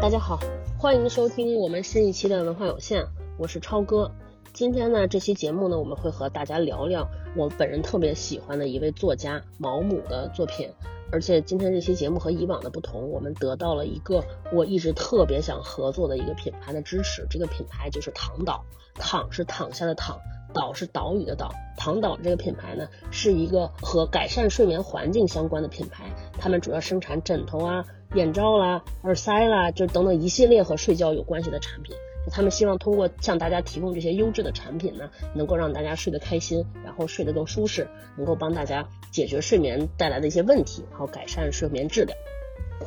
[0.00, 0.38] 大家好，
[0.78, 3.04] 欢迎收听我们新一期的文化有限，
[3.36, 4.08] 我是超哥。
[4.52, 10.70] 今天呢，这期节目呢，我们会和大家聊聊我本人特别喜欢的一位作家毛姆的作品。
[11.10, 14.22] 而且今天这期节目和以往的不同，我们得到了一个
[14.52, 17.26] 我一直特别想合作的一个品牌的支持。
[17.28, 20.16] 这个品牌就是躺岛，躺是躺下的躺，
[20.54, 21.50] 岛是岛屿的岛。
[21.76, 26.04] 躺岛这个品牌呢，是一个和改善睡眠环境相关的品牌，
[26.38, 27.84] 他们主要生产枕头啊。
[28.14, 31.94] 眼罩啦、耳塞啦，就等等一系列和睡觉有关系的产品。
[32.24, 37.86] 就他们希望通过向大家提供这些优质的产品呢，能够让大家睡得开心，然后睡得更舒适，
[38.16, 42.16] 能够帮大家解决睡眠带来的一些问题，然后改善睡眠质量。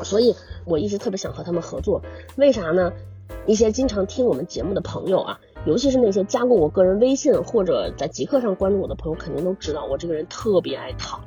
[0.04, 2.02] 所以我一直特别想和他们合作。
[2.38, 2.92] 为啥呢？
[3.48, 11.24] 一些经常听我们节目的朋友啊，尤其是那些加过我个人微信或者在极客上关注我的朋友，肯定都知道我这个人特别爱躺。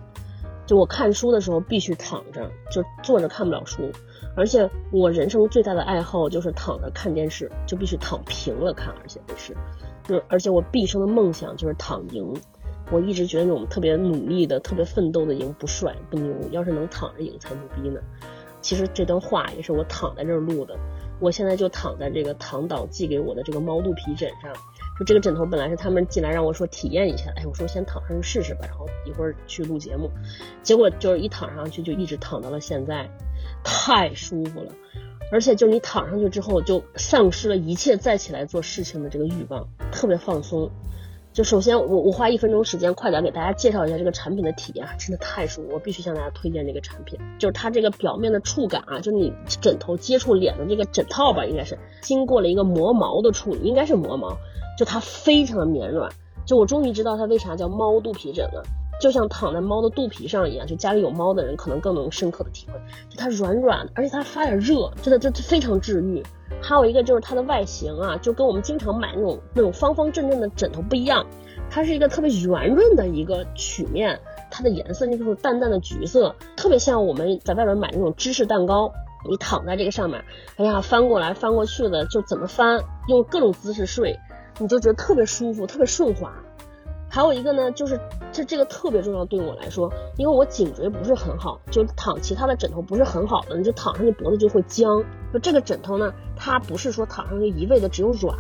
[0.67, 3.91] 就我看书的时候必须躺着，就坐着看不了书，
[4.37, 9.55] 而且我人生最大的爱好就是躺着看电视，就必须躺平了看，而且不是，
[10.05, 12.35] 就而且我毕生的梦想就是躺赢。
[12.91, 17.99] 我一直觉得那种特别努力的、特别奋斗的赢不帅不牛，要是能躺着赢才牛逼呢。
[18.61, 20.77] 其实这段话也是我躺在这儿录的，
[21.19, 24.53] 我现在就躺在这个躺岛寄给我的这个猫肚皮枕上。
[24.99, 30.09] 就这个枕头本来是他们进来让我说体验一下，哎，我说先躺上去试试吧，然后一会儿去录节目。
[30.63, 33.09] 结果就是一躺上去就一直躺到了现在，
[33.65, 34.71] 太舒服了，
[35.33, 40.71] 而且就你躺上去之后就丧失了一切再起来做事情的这个欲望，特别放松。
[41.33, 47.19] 就首先我我花一分钟时间快点给大家介绍一下这个产品的体验，真的太舒服，我必须向大家推荐这个产品。
[47.41, 54.39] 就是它这个表面的触感啊，就你枕头接触脸的这个枕套吧，应该是经过了一个磨毛的处理，应该是磨毛。
[54.77, 56.11] 就它非常的绵软，
[56.45, 58.63] 就我终于知道它为啥叫猫肚皮枕了，
[59.01, 62.75] 就像躺在猫的肚皮上一样，就家里有猫的人可能更能深刻的体会，
[63.09, 66.23] 就它软软，而且它发点热，真的就非常治愈。
[66.63, 71.25] 还有一个就是它的外形啊，就跟我们经常买那种那种方方正正的枕头不一样，
[71.71, 74.19] 它是一个特别圆润的一个曲面，
[74.51, 78.91] 它的颜色那就是淡淡的橘色，特别像我们在外边买那种芝士蛋糕，
[79.29, 80.25] 你躺在这个上面，
[80.57, 84.19] 哎呀翻过来翻过去的，就怎么翻，用各种姿势睡。
[84.59, 86.33] 你就觉得特别舒服，特别顺滑。
[87.09, 88.01] 还有一个呢，就是
[88.33, 95.05] 这这个特别重要，对我来说，因为我颈椎不是很好，就躺其他的枕头不是很好的，你就躺上去脖子就会僵。
[95.33, 98.37] 就这个枕头呢，它不是说躺上去一味的只有软。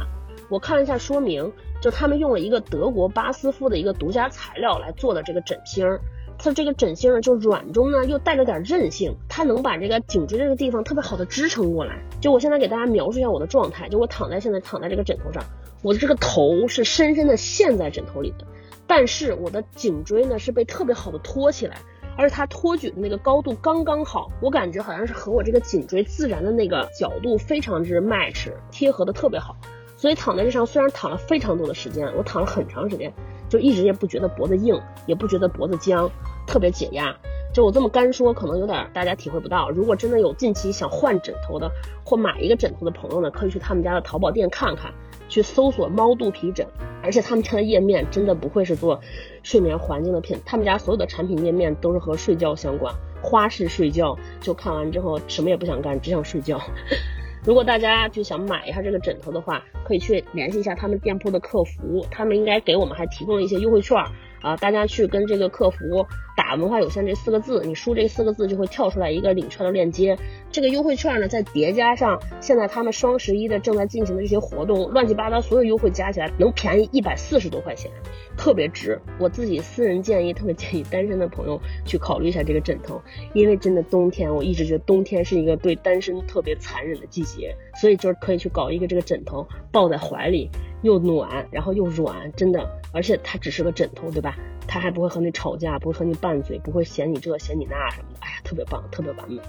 [0.48, 6.00] 我看了一下说明，就他们用了一个德国巴斯夫的一个独家材料来做的这个枕芯儿。
[6.36, 12.02] 它这个枕芯呢，就软中呢又带着点韧性，它能把这个颈椎这个地方特别好的支撑过来。
[12.20, 15.44] 就我现在给大家描述一下我的状态，就我躺在现在躺在这个枕头上。
[15.84, 18.46] 我的这个头是深深的陷在枕头里的，
[18.86, 21.76] 但是我的颈椎呢是被特别好的托起来，
[22.16, 29.54] 而且它托举的那个高度刚刚好，我感觉好像是和我这个颈椎自然的那个角度非常之 match 贴合的特别好，
[29.94, 33.12] 所以躺在这上虽然躺了非常多的时间，我躺了很长时间，
[33.50, 36.10] 就一直也不觉得脖子硬，也不觉得脖子僵，
[36.46, 37.14] 特别解压。
[37.52, 39.70] 就我这么干说，可能有点大家体会不到。
[39.70, 41.70] 如果真的有近期想换枕头的
[42.04, 44.92] 或买一个枕头的朋友呢，可以去他们家的淘宝店看看，
[45.28, 46.66] 去搜索猫肚皮枕。
[47.02, 48.98] 而且他们家的页面真的不会是做
[49.42, 54.18] 睡眠环境的品，他们家所有的产品页面都是和睡觉相关，花式睡觉。
[54.40, 56.58] 就看完之后什么也不想干，只想睡觉。
[57.44, 63.98] 如果大家就想买一下这个枕头的话，可以去联系一下他们店铺的客服，他们应该给我们还提供一些优惠券。
[64.44, 66.06] 啊，大家去跟这个客服
[66.36, 70.18] 打“文化有限”这四个字，你输这四个字就会跳出来一个领券的链接。
[70.52, 77.90] 这个优惠券呢，再叠加上现在他们双十一的正在进行的这些活动，乱七八糟所有优惠加起来能便宜一百四十多块钱，
[78.36, 79.00] 特别值。
[79.18, 83.00] 我自己私人建议，特别建议单身的朋友去考虑一下这个枕头，
[83.32, 90.50] 因为真的冬天，我一直觉得冬天是一个对单身特别残忍的季节，所以就是可以去搞一个这个枕头，抱在怀里。
[90.82, 94.36] 又暖，然后又软，真的，而且它只是个枕头，对吧？
[94.68, 99.40] 它还不会和你吵架，不会和你拌嘴，不会嫌你这嫌你那什么的，哎呀，特别棒，特别完美，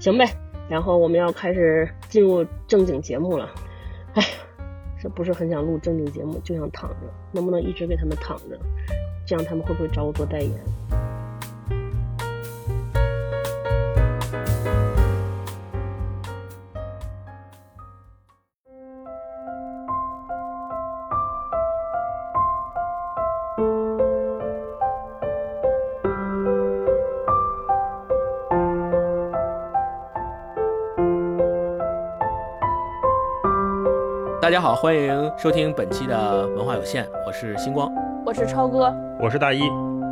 [0.00, 0.26] 行呗。
[0.68, 3.48] 然后我们要开始进入正经节目了，
[4.14, 4.24] 哎
[5.02, 6.96] 这不是很想录正经节目，就想躺着，
[7.32, 8.58] 能不能一直给他们躺着？
[9.26, 10.52] 这样他们会不会找我做代言？
[34.60, 37.90] 家好，欢迎收听本期的文化有限，我是星光，
[38.26, 39.62] 我是超哥，我是大一。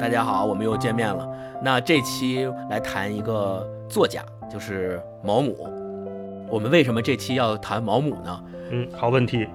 [0.00, 1.28] 大家好，我们又见面了。
[1.60, 5.54] 那这期来谈一个作家，就是毛姆。
[6.48, 8.40] 我们为什么这期要谈毛姆呢？
[8.70, 9.46] 嗯，好问题。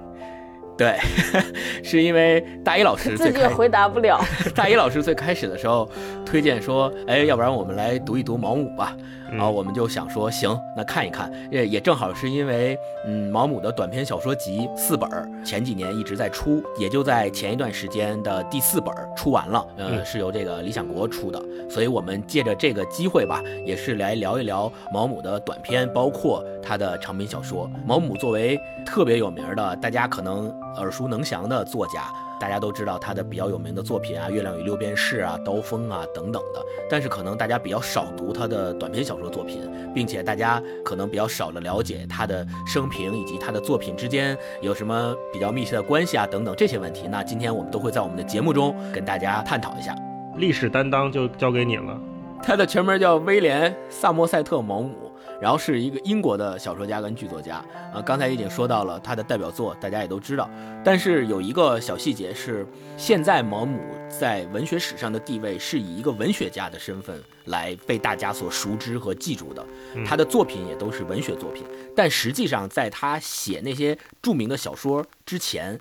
[0.77, 0.97] 对，
[1.83, 4.19] 是因为大一老师自己也回答不了。
[4.55, 5.89] 大一老师最开始的时候
[6.25, 8.95] 推荐说，哎，要不然我们来读一读毛姆吧。
[9.31, 11.31] 然后我们就想说，行，那看一看。
[11.49, 12.77] 也也正好是因为，
[13.07, 15.09] 嗯，毛姆的短篇小说集四本
[15.43, 21.41] 前几年一直在出，也就在前一段时间的第四本出完了，呃，是由这个理想国出的。
[21.67, 27.67] 所以我们借着这个机会吧，也是来聊一聊毛姆的短篇，包括他的长篇小说。
[27.87, 32.03] 毛姆作为特别有名的，大家可能耳熟能详的作家。
[32.39, 36.59] 大家都知道他的比较有名的作品啊，《月亮与六便士》啊，《刀锋》啊等等的，
[36.89, 39.61] 但是可能大家比较少读他的短篇小说作品，
[39.93, 47.07] 并且大家可能比较少的了解他的生平以及他的作品之间有什么比较密切的关系啊等等这些问题。
[47.09, 49.95] 那今天我们都会在我们的节目中跟大家探讨一下。
[50.35, 51.97] 历史担当就交给你了。
[52.41, 55.02] 他的全名叫威廉·萨默塞特·毛姆。
[55.43, 57.61] 然后是一个英国的小说家跟剧作家，
[57.93, 60.49] 呃，刚才已经说到了他的代表作，大家也都知道。
[60.85, 69.65] 但是有一个小细节是，现在毛姆在文学史上的地位是以一个文学家的身份来被大家所熟知和记住的，
[70.05, 71.65] 他的作品也都是文学作品。
[71.93, 75.77] 但实际上，在他写那些著名的小说之前，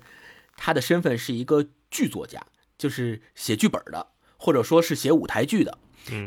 [0.57, 2.45] 他的身份是一个剧作家，
[2.77, 5.77] 就是写剧本的，或者说是写舞台剧的。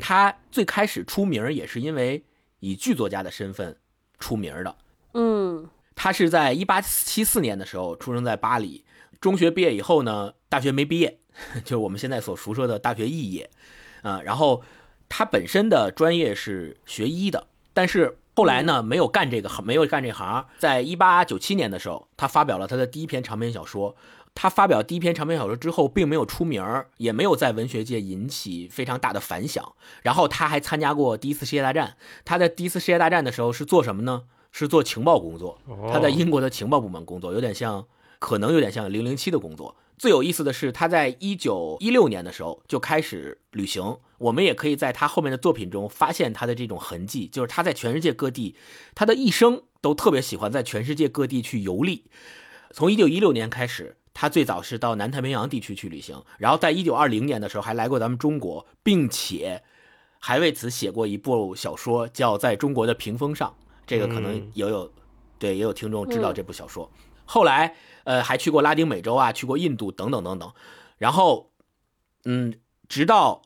[0.01, 2.25] 他最开始出名也是因为。
[2.61, 3.77] 以剧作家的身份
[4.19, 4.77] 出名的，
[5.15, 8.85] 嗯，他是在一八七四年的时候出生在巴黎。
[9.21, 11.19] 中学毕业以后呢，大学没毕业，
[11.65, 13.51] 就是我们现在所熟说的大学肄业，
[14.03, 14.63] 啊，然后
[15.09, 20.47] 他本身的专业是学医的，但是后来呢，没有干这个行，没有干这行。
[20.59, 23.97] 在一八九七年的时候，他发表了他的第一篇长篇小说。
[24.37, 29.73] 他发表第一篇长篇小说之后，并没有出名儿，也没有在文学界引起非常大的反响。
[30.03, 31.97] 然后他还参加过第一次世界大战。
[32.23, 34.25] 他在第一次世界大战的时候是做什么呢？
[34.53, 35.59] 是做情报工作。
[35.91, 37.87] 他在英国的情报部门工作，有点像，
[38.19, 39.75] 可能有点像零零七的工作。
[39.97, 43.97] 最有意思的是，他在一九一六年的时候就开始旅行。
[44.19, 48.55] 我们也可以在他后面的作品中发现他的这种痕迹，就是他在全世界各地，
[48.95, 52.05] 他的一生都特别喜欢在全世界各地去游历。
[52.73, 53.97] 从一九一六年开始。
[54.19, 59.63] 他最早是到南太平洋地区去旅行，然后在一九二零年的时候还来过咱们中国，并且
[60.19, 63.51] 还为此写过一部小说，叫《在中国的屏风上》。
[63.87, 64.91] 这个可能也有，
[65.39, 66.91] 对，也有听众知道这部小说。
[67.27, 70.51] 后来，呃，还去过拉丁美洲啊，去过印度等等等等。
[70.97, 71.51] 然后，
[72.25, 72.55] 嗯，
[72.89, 73.43] 直到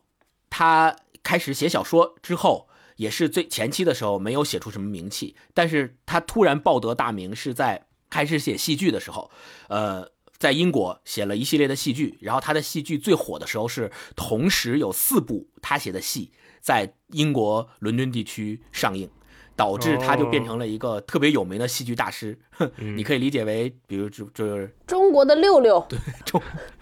[0.50, 0.94] 他
[1.24, 9.32] 开始写小说之后，也是最前期的时候没有写出什么名气，但是他突然报得大名是在开始写戏剧的时候，
[9.66, 10.08] 呃。
[10.40, 19.08] 在英国写了一系列的戏剧，然后他的戏剧最火的时候是同时有四部他写的戏在英国伦敦地区上映。
[19.56, 22.38] 导致他就变成了一个特别有名的戏剧大师，
[22.78, 24.74] 你可以理解为，比如就就是。
[24.86, 26.40] 中国的六六，对，中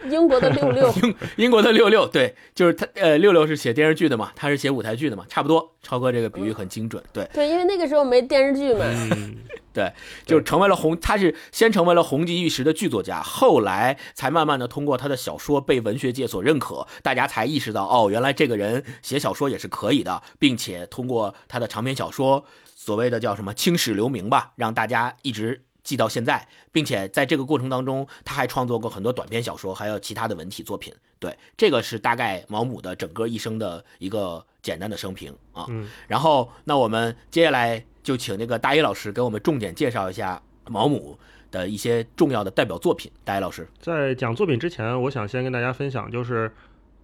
[0.08, 5.74] 英国的六六， 英英国的六六，对，就是他，呃，六六是写电视剧的嘛，他是写舞台剧的嘛，差不多。
[5.82, 8.84] 超哥这个比喻很精准，对，对，因为那个时候没电视剧嘛，
[9.78, 9.92] 对，
[10.26, 22.44] 就成为了红，他是先成为了红极一时的剧作家，后来才慢慢的通过他的小说被文学界所认可，大家才意识到，哦，原来这个人写小说也是可以的，并且通过他的长篇小说。
[22.74, 30.92] 所谓的叫什么青史留名吧，让大家一直记到现在，并且在这个过程当中，他还创作过很多短篇小说，还有其他的文体作品。
[31.18, 35.64] 对，这个是大概毛姆的整个一生的一个简单的生平啊。
[35.70, 35.88] 嗯。
[36.06, 41.18] 然后，那我们接下来就请那个大一老师给我们重点介绍一下毛姆
[41.50, 43.10] 的一些重要的代表作品。
[43.24, 46.52] 大一老师在讲作品之前，我想先跟大家分享，就是。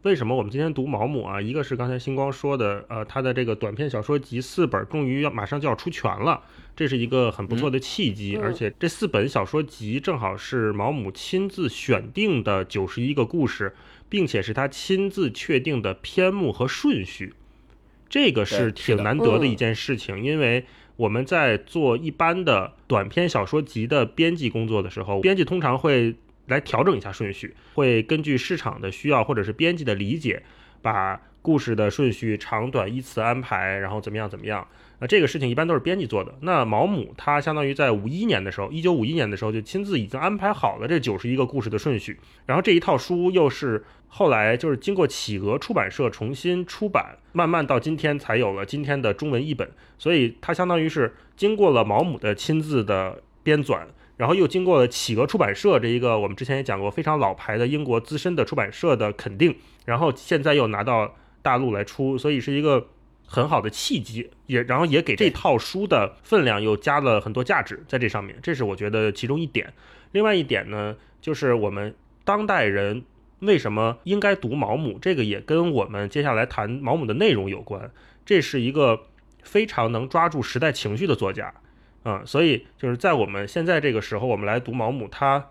[0.05, 1.41] 为什么我们今天读毛姆啊？
[1.41, 6.43] 一个是刚才星光说的，呃，他的这个短篇小说集四本终于要马上就要出全了，
[6.77, 8.37] 这是一个很不错的契机。
[8.37, 13.75] 而且这四本小说集正好是毛姆亲自选定的九十一个故事，
[14.11, 17.33] 并且是他亲自确定的篇目和顺序，
[18.11, 20.23] 这个是挺难得的一件事情。
[20.23, 26.15] 因为我们在做一般的短篇小说集的编辑工作的时候，编辑通常会。
[26.47, 30.43] 来调整一下顺序，会根据市场的需要或者是编辑的理解，
[30.83, 34.67] 把故事的顺序长短依次安排，然后怎么样怎么样。
[35.01, 36.35] 那这个事情一般都是编辑做的。
[36.41, 42.19] 那毛姆他相当于在五一年的时候，一九五一年的时候就亲自已经安排好了这九十一个故事的顺序。
[42.47, 49.71] 然后这一套书又是后来就是经过企鹅出版社重新出版，慢慢到今天才有了今天的中文译本。
[49.99, 53.83] 所以它相当于是经过了毛姆的亲自的编纂。
[54.17, 62.89] 然后又经过了企鹅出版社这一个我们之前也讲过非常老牌的英国资深的出版社的肯定，然后现在又拿到大陆来出，所以是一个
[63.27, 69.73] 很好的契机，也然后也给这套书的分量又加了很多价值在这上面，这是我觉得其中一点。
[70.13, 71.95] 另外一点呢，就是我们
[72.25, 73.05] 当代人
[73.41, 77.91] 为什么应该读毛姆，这个也跟我们接下来谈毛姆的内容有关。
[78.25, 79.07] 这是一个
[79.43, 81.53] 非常能抓住时代情绪的作家，
[82.05, 85.51] 嗯，所以就是在我们现在这个时候，我们来读毛姆，他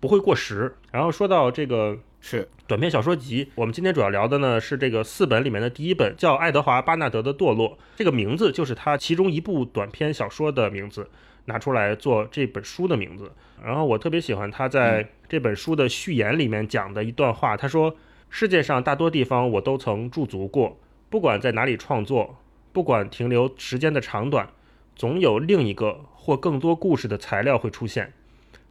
[0.00, 0.76] 不会过时。
[0.90, 1.98] 然后说到这个。
[2.22, 7.70] 是短篇小说集，我们今天主要聊的呢是这个四本里面的第一本，叫《爱德华·巴纳德的堕落》。
[7.96, 11.08] 这个名字就是他其中一部短篇小说的名字，
[11.46, 13.32] 拿出来做这本书的名字。
[13.64, 17.96] 然后我特别喜欢他在这本书的序言里面讲的一段话，他说
[18.28, 20.78] ：“世界上大多地方我都曾驻足过，
[21.08, 22.36] 不管在哪里创作，
[22.70, 24.46] 不管停留时间的长短，
[24.94, 28.12] 总有另一个或更多故事的材料会出现。”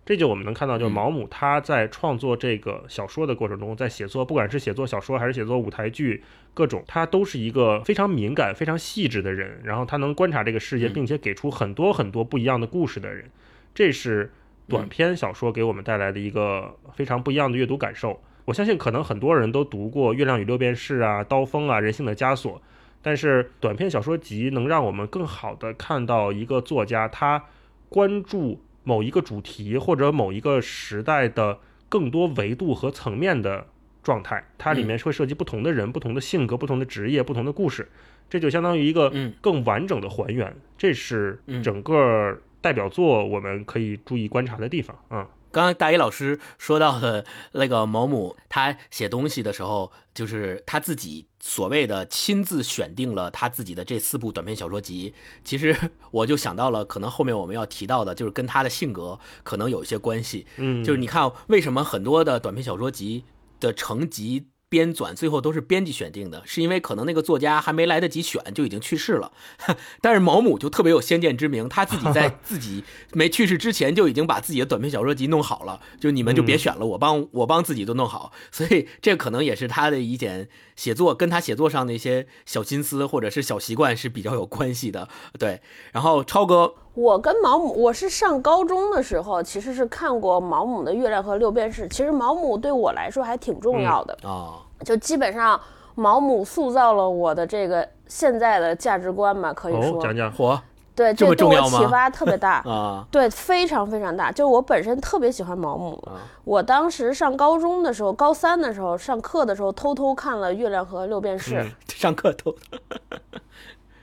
[0.06, 6.24] 这就我们能看到，就是毛姆他在创作这个小说的过程中，在写作，不管是写作小说还是写作舞台剧，
[6.56, 9.62] 各种他都是一个非常敏感、非常细致的人。
[9.64, 13.30] 然后他能观察这个世界，并且给出很多很多不一样的故事的人。
[13.76, 14.32] 这是
[14.68, 18.20] 短篇小说给我们带来的一个非常不一样的阅读感受。
[18.46, 22.58] 我相信可能很多人都读过《月亮与六便士》啊，《刀锋》啊，《人性的枷锁》，
[23.02, 27.46] 但是短篇小说集能让我们更好的看到一个作家他
[27.90, 28.62] 关注。
[28.82, 33.68] 某一个主题或者某一个时代的更多维度和层面的
[34.02, 37.88] 状态，它里面会涉及不同的人、不同的性格、不同的职业、不同的故事，
[38.30, 40.56] 这就相当于一个更完整的还原。
[40.76, 45.28] 这是整个代表作我们可以注意观察的地方啊。
[45.52, 55.14] 刚刚大一老师说到的那个毛姆，他写东西的时候，就是他自己所谓的亲自选定了他自己的这四部短篇小说集。
[55.44, 55.76] 其实
[56.12, 60.46] 我就想到了，可能后面我们要提到的，就是跟他的性格可能有一些关系。
[60.58, 63.26] 嗯，就是你看，为什么很多的短篇小说集
[63.60, 64.48] 的成集。
[64.70, 69.32] 编纂最后都是编辑选定的，是因为可能那个作家还没来得及选就已经去世了。
[70.00, 72.84] 但是毛姆就特别有先见之明，他自己在 自己
[73.14, 78.32] 没去世之前就已经把自己的短篇小说集弄好了，就你们就别选了，我帮我帮自己都弄好。
[78.52, 85.10] 所以这可能也是他的一点写作跟他写作上的一些小心思或者是小习惯是比较有关系的。
[85.40, 85.62] 对，
[85.92, 86.76] 然后超哥。
[86.94, 91.86] 我跟毛姆，我是上高中的时候，其实是看过毛姆的《月亮和六便士》。
[91.90, 95.60] 其实毛姆对我来说还挺重要的啊，就基本上
[95.96, 100.02] 毛姆塑造了我的这个现在的价值观吧，可以说。
[100.02, 100.60] 讲讲火，
[100.96, 104.32] 对，这对我启发特别大 啊，对，非常非常大。
[104.32, 106.02] 就是我本身特别喜欢毛姆，
[106.44, 111.56] 我当时上高中的时候，高三的时候上课的时候，偷偷看了《月亮和六便士》，
[111.88, 112.54] 上课偷。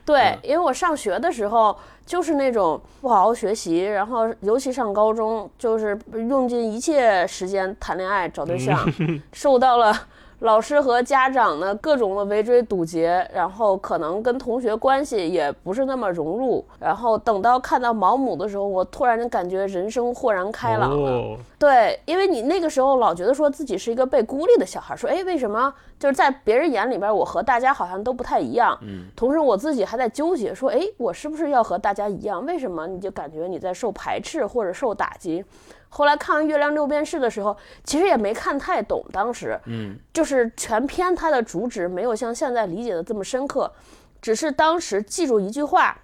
[0.06, 8.78] 对，因为我上学的时候就是那种不好好学习，然后尤其上高中，就是用尽一切时间谈恋爱、找对象，
[9.34, 9.92] 受到了。
[10.40, 16.62] 老师和家长呢，各种的围追堵截，然后可能跟同学关系也不是那么融入。
[16.78, 21.38] 然后等到看到毛姆的时候，我突然就感觉人生豁然开朗了。
[21.58, 28.78] 对，因为你那个时候老觉得说自己是一个被孤立的小孩，说哎，为什么就是在别人眼里边我和大家好像都不太一样？
[28.82, 32.44] 嗯，同时我自己还在纠结，说哎，我是不是要和大家一样？
[32.44, 35.42] 为什么你就感觉你在受排斥或者受打击？
[35.88, 39.04] 后来看完《月亮六便士》的时候，其实也没看太懂。
[39.12, 43.72] 当时，嗯，就是全篇它的主旨没有像现在理解的这么深刻，
[44.20, 45.98] 只是当时记住一句话。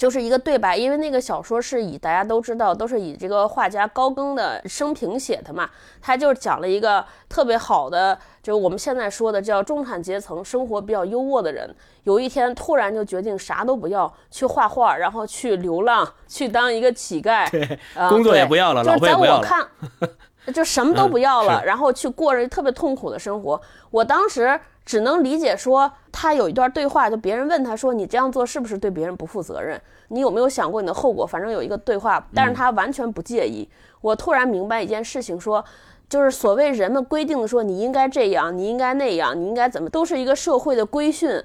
[0.00, 5.68] 就是一个对白，因为那个小说是以大家都知道，都是以这个画家高更的生平写的嘛。
[6.00, 11.68] 他就是讲了一个特别好的，就是我们现在说的叫中产阶层，生活比较优渥的人，
[12.04, 17.78] 有一天突然就决定啥都不要，去画画，然后去流浪，去当一个乞丐，对，
[18.08, 19.68] 工作也不要了，就是在我看，
[20.54, 23.60] 就什么都不要了，然后去过着特别痛苦的生活。
[23.90, 24.58] 我当时。
[24.90, 29.80] 只能理解说，他有一段对话，就别人问他说：“你这样做是不是对别人不负责任？
[30.08, 33.68] 你有没有想过你的后果？”反正有一个对话，但是他完全不介意。
[34.00, 35.64] 我突然明白一件事情，说
[36.08, 41.40] 就是所谓人们规定的说你应该这样，你应该那样，你应该怎么，都是一个社会的规训，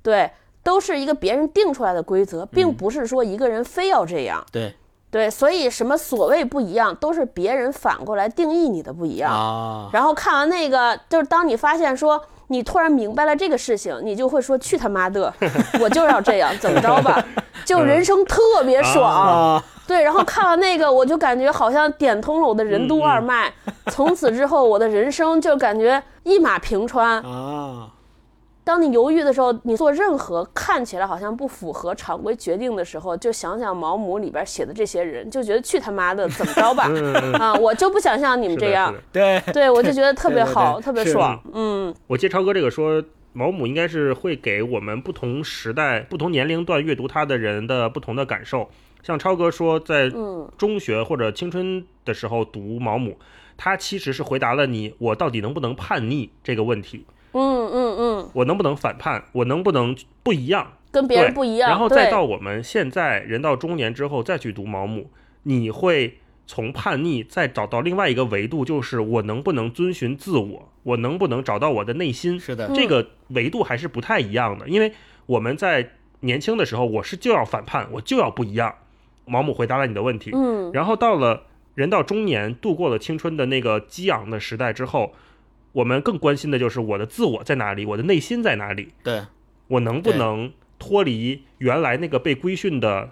[0.00, 0.30] 对，
[0.62, 4.46] 都是一个别人定出来的规则，并不是说一个人非要这样。
[4.52, 4.72] 对
[5.10, 9.32] 对，所以什么所谓不一样，都是别人反过来定义你的不一样。
[9.32, 12.24] 啊，然后看完那个，就是当你发现说。
[12.54, 15.34] 你突然明白了这个事情，你就会说去他妈的，
[15.80, 17.20] 我就要这样，怎么着吧？
[17.64, 20.04] 就人生特别爽，对。
[20.04, 23.52] 然后看完那个，我就感觉好像点通了我的任督二脉，
[23.86, 27.88] 从此之后我的人生就感觉一马平川啊。
[28.64, 36.90] 当你犹豫的时候，你做任何看起来好像不符合常规决定的时候，就想想毛姆里边写的这些人，就觉得去他妈的怎么着吧？
[37.38, 38.94] 啊，我就不想像你们这样。
[39.12, 41.38] 对对，我就觉得特别好，特别爽。
[41.52, 43.04] 嗯，我接超哥这个说，
[43.34, 48.70] 毛姆应该是会给我们不同时代、不同年龄段阅读他的人的不同的感受。
[49.02, 53.18] 像超哥说，在嗯中学或者青春的时候读毛姆，
[53.58, 57.04] 他其实是回答了你我到底能不能叛逆这个问题，
[57.34, 65.10] 嗯嗯嗯，我能不能反叛，我能不能不一样，跟别人对不一样，然后再到我们现在人到中年之后再去读毛姆，
[65.42, 72.38] 你会从叛逆再找到另外一个维度，就是我能不能遵循自我，我能不能找到我的内心。
[72.38, 74.92] 是的，这个维度还是不太一样的，因为
[75.26, 78.74] 我们在年轻的时候，我是就要反叛，我就要不一样。
[79.26, 80.70] 毛姆回答了你的问题，嗯。
[80.72, 85.14] 然后到了人到中年，度过了青春的那个激昂的时代之后，
[85.74, 88.94] 我们更关心的就是我的自我在哪里，我的内心在哪里。
[89.02, 89.22] 对，
[89.68, 93.10] 我能不能脱离原来那个被规训的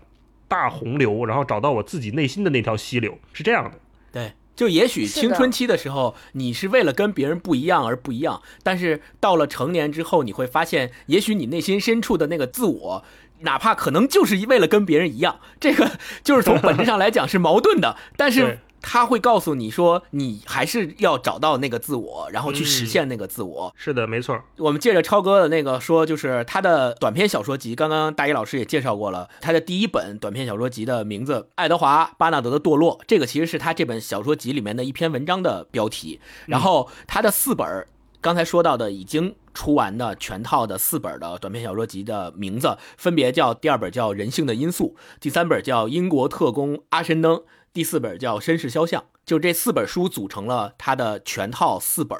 [0.48, 3.18] 大洪流，然后找到我自己内心的那条溪流？
[3.32, 3.78] 是这样的。
[4.10, 13.04] 对，就也许青春期的时候，你是为了跟别人不一样而不一样，但是到了成年之后，你会发现，也许你内心深处的那个自我。
[13.44, 23.72] 哪怕可能就是为了跟别人一样，这个就是从本质上来讲是矛盾的，但是对他会告诉你说，你还是要找到那个自我，然后去实嗯现那个自我。
[23.76, 24.38] 是的，没错。
[24.58, 36.20] 我们借着超哥的那个说，就是他的短篇小说集，刚刚大一老师也介绍过了，他的第一本短篇小说集的名字《爱德华·巴纳德的堕落》，这个其实是他这本小说集里面的一篇文章的标题。
[36.46, 37.86] 然后他的四本儿，
[38.20, 47.36] 刚才说到的已经出完的全套的四本的短篇小说集的名字，分别叫第二本叫《人性的因素》，第三本叫《英国特工阿申登》，
[47.72, 49.02] 第四本叫《绅士肖像》。
[49.24, 52.18] 就这四本书组成了他的全套四本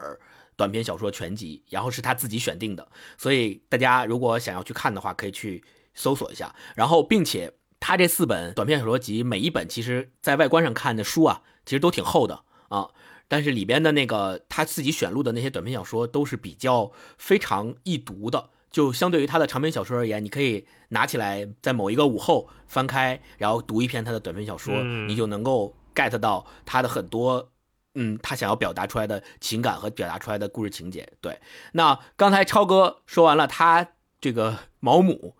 [0.55, 6.55] 短篇小说全集，然后是他自己选定的，所以大家如果想要去看的话，可以去搜索一下。
[6.77, 12.91] 然后，并且他这四本短篇小说集，每一本其实在外观上看的书啊，其实都挺厚的啊。
[13.27, 27.51] 但是里边的那个他自己选录的那些短篇小说都是比较非常易读的，就相对于他的长篇小说而言，你可以拿起来在某一个午后翻开，然后读一篇他的短篇小说，嗯你就能够 get 到他的很多。
[27.95, 31.39] 嗯，他想要表达出来的情感和表达出来的故事情节，对。
[31.73, 33.87] 那刚才超哥说完了他
[34.19, 35.37] 这个毛姆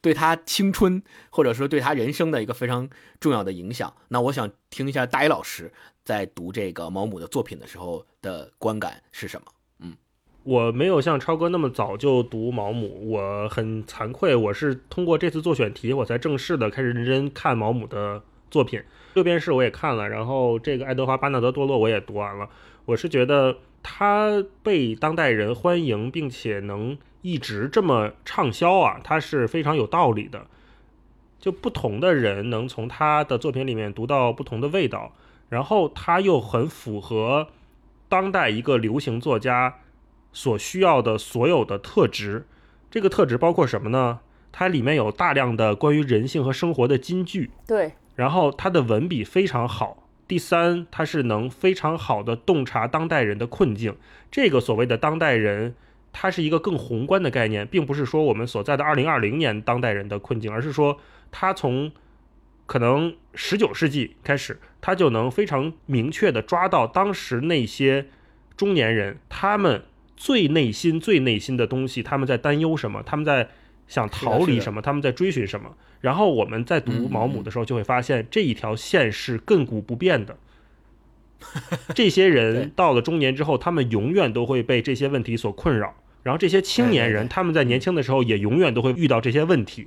[0.00, 5.72] 对他青春或者说对他人生的一个非常重要的影响，那我想听一下大一老师
[6.04, 9.48] 在读这个毛姆的作品的时候的观感是什么？
[10.48, 18.82] 我没有像超哥那么早就读毛姆，我很惭愧，我是通过这次做选题，我才正式的开始认真看毛姆的作品。
[19.12, 22.48] 六便士我也看了，然后这个爱德华巴纳德堕落我也读完了。
[22.86, 30.46] 我是觉得他被当代人欢迎，并且能一直这么畅销啊，他是非常有道理的。
[31.38, 35.12] 就不同的人能从他的作品里面读到不同的味道，
[35.50, 37.48] 然后他又很符合
[38.08, 39.80] 当代一个流行作家
[40.32, 42.46] 所需要的所有的特质。
[42.90, 44.20] 这个特质包括什么呢？
[44.50, 50.08] 它里面有大量的关于人性和生活的金句，对，然后它的文笔非常好。
[50.26, 53.96] 第三，它是能非常好的洞察当代人的困境。
[54.30, 55.74] 这个所谓的当代人，
[56.12, 60.98] 它是一个更宏观的概念，并不是说我们所在的二零二零年当代人的困境，而是说
[61.30, 61.92] 他从
[62.66, 68.08] 可能十九世纪开始，他就能非常明确的抓到当时那些
[68.56, 69.84] 中年人他们
[70.18, 73.48] 最内心、最内心的东西，他们在担忧什么，他们在
[73.86, 75.76] 想逃离什么，他们在追寻什么。
[76.00, 80.36] 然后我们在读毛姆的时候，就会发现这一条线是亘古不变的。
[81.94, 85.94] 这些人到了中年之后，他们永远都会被这些问题所困扰。
[86.24, 89.86] 然后这些青年人，他们在年轻的时候也永远都会遇到这些问题。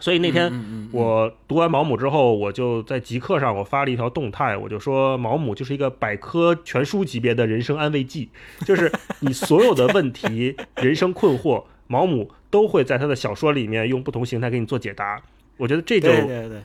[0.00, 8.30] 所以那天我读完毛姆之后，我就在极客上我发了一条动态，我就说毛姆就是一个百科全书级别的人生安慰剂，
[8.66, 15.20] 就是你所有的问题、人生困惑， 毛姆都会在他的小说里面用不同形态给你做解答。
[15.56, 16.08] 我觉得这就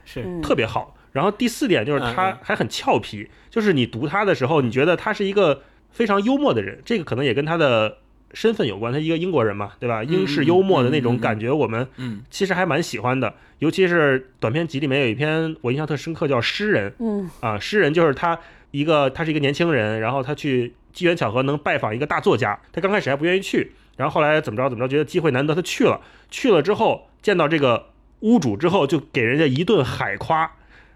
[0.05, 0.95] 是，嗯特别好。
[1.11, 7.97] 然后第四点就是他还很俏皮，就是你读他的时候，你觉得他是一个非常幽默的人，这个可能也跟他的
[8.33, 10.03] 身份有关，他一个英国人嘛，对吧？
[10.03, 13.33] 英式幽默的那种感觉，我们嗯其实还蛮喜欢的。
[13.59, 18.37] 尤其是短篇集里面有一篇我印象特深刻，叫《诗人》嗯啊，诗人就是他
[18.71, 26.01] 一个他是一个年轻人，然后他去机缘巧合能拜访一个大作家，他刚开始还不愿意去，然后后来怎么着怎么着，觉得机会难得，他去了。
[26.29, 27.91] 去了之后见到这个
[28.21, 30.51] 屋主之后，就给人家一顿海夸，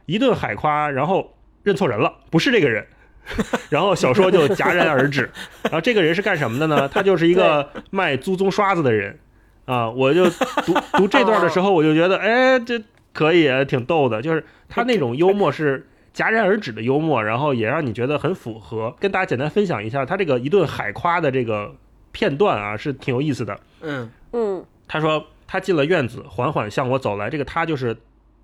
[0.08, 2.88] 一顿海夸，然后认错人了，不是这个人。
[3.69, 5.29] 然后小说就戛然而止。
[5.63, 6.87] 然后这个人是干什么的呢？
[6.87, 9.17] 他就是一个卖租宗刷子的人
[9.65, 9.89] 啊！
[9.89, 10.29] 我就
[10.65, 12.81] 读 读这段的时候，我就觉得，哎，这
[13.13, 14.21] 可以，挺逗的。
[14.21, 15.85] 就是他那种幽默是
[16.15, 18.95] 戛然而止的幽默，然后也让你觉得很符合。
[18.99, 21.75] 跟大家简单分享一下他这个一顿海夸的这个
[22.11, 23.59] 片段啊，是挺有意思的。
[23.81, 27.29] 嗯嗯他说他进了院子，缓缓向我走来。
[27.29, 27.95] 这个他就是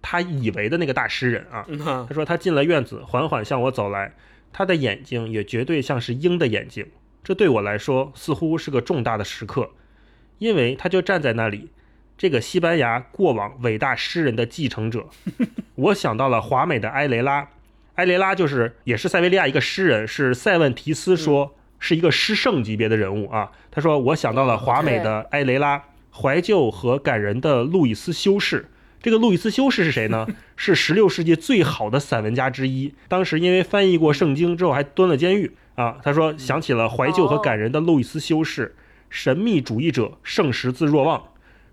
[0.02, 1.66] 他以为的那个大诗人啊。
[2.08, 4.14] 他说他进了院子，缓缓向我走来，
[4.54, 6.86] 他的眼睛也绝对像是鹰的眼睛。
[7.24, 9.72] 这对我来说似乎是个重大的时刻，
[10.38, 11.72] 因为他就站在那里，
[12.18, 15.08] 这个西班牙过往伟大诗人的继承者。
[15.76, 17.50] 我想到了华美的埃雷拉，
[17.96, 23.52] 埃雷拉就是也是塞维利亚一个诗人，是塞万提斯说、是一个诗圣级别的人物啊。
[23.72, 28.70] 他说我想到了华美的埃雷拉，怀旧和感人的路易斯修士。
[29.04, 30.26] 这个路易斯修士是谁呢？
[30.56, 35.98] 是十六世纪最好的散文家之一，当时因为翻译过圣经之后还蹲了监狱啊。
[36.02, 38.74] 他说想起了怀旧和感人的路易斯修士，
[39.10, 41.22] 神秘主义者圣十字若望。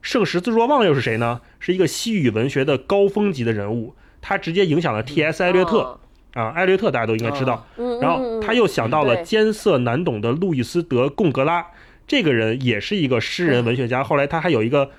[0.03, 1.41] 圣十字若望又是谁呢？
[1.61, 5.43] 是一个西语文学的高峰级的人物，他直接影响了 T.S.
[5.45, 6.01] 艾略特哦
[6.33, 7.67] 啊，艾略特大家都应该知道。
[7.77, 11.65] 嗯，然后嗯他又想到了艰涩难懂的路易斯·德·贡格拉，
[12.09, 14.03] 这个人也是一个诗人文学家。
[14.03, 14.91] 后来他还有一个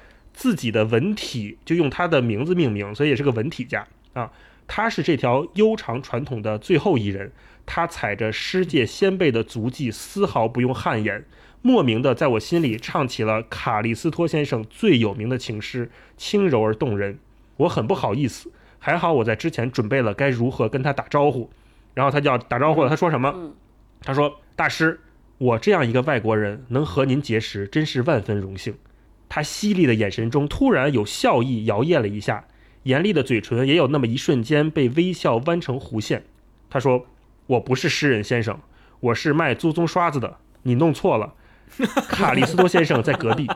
[0.41, 4.31] 自己的文体，就用他的名字命名，所以也是个文体家啊。
[4.65, 7.31] 他是这条悠长传统的最后一人，
[7.63, 11.23] 他踩着诗界先辈的足迹，丝毫不用汗颜，
[11.61, 17.19] 莫名的在我心里唱起了卡利斯托先生最有名的情诗，轻柔而动人。
[17.57, 21.51] 我很不好意思，还好我在之前准备了该如何跟他打招呼。
[21.93, 23.31] 然后他就要打招呼了，他说什么？
[23.35, 23.53] 嗯
[24.03, 24.99] 他说：“大师，
[25.37, 28.73] 我这样一个外国人能和您结识，真是万分荣幸。”
[29.33, 32.43] 他犀利的眼神中突然有笑意摇曳了一下，
[32.83, 36.25] 严厉的嘴唇也有那么一瞬间被微笑弯成弧线。
[36.69, 37.05] 他说
[37.47, 38.59] ：“我不是诗人先生，
[38.99, 41.33] 我是卖祖宗刷子的，你弄错了。
[42.09, 43.47] 卡利斯多先生在隔壁。”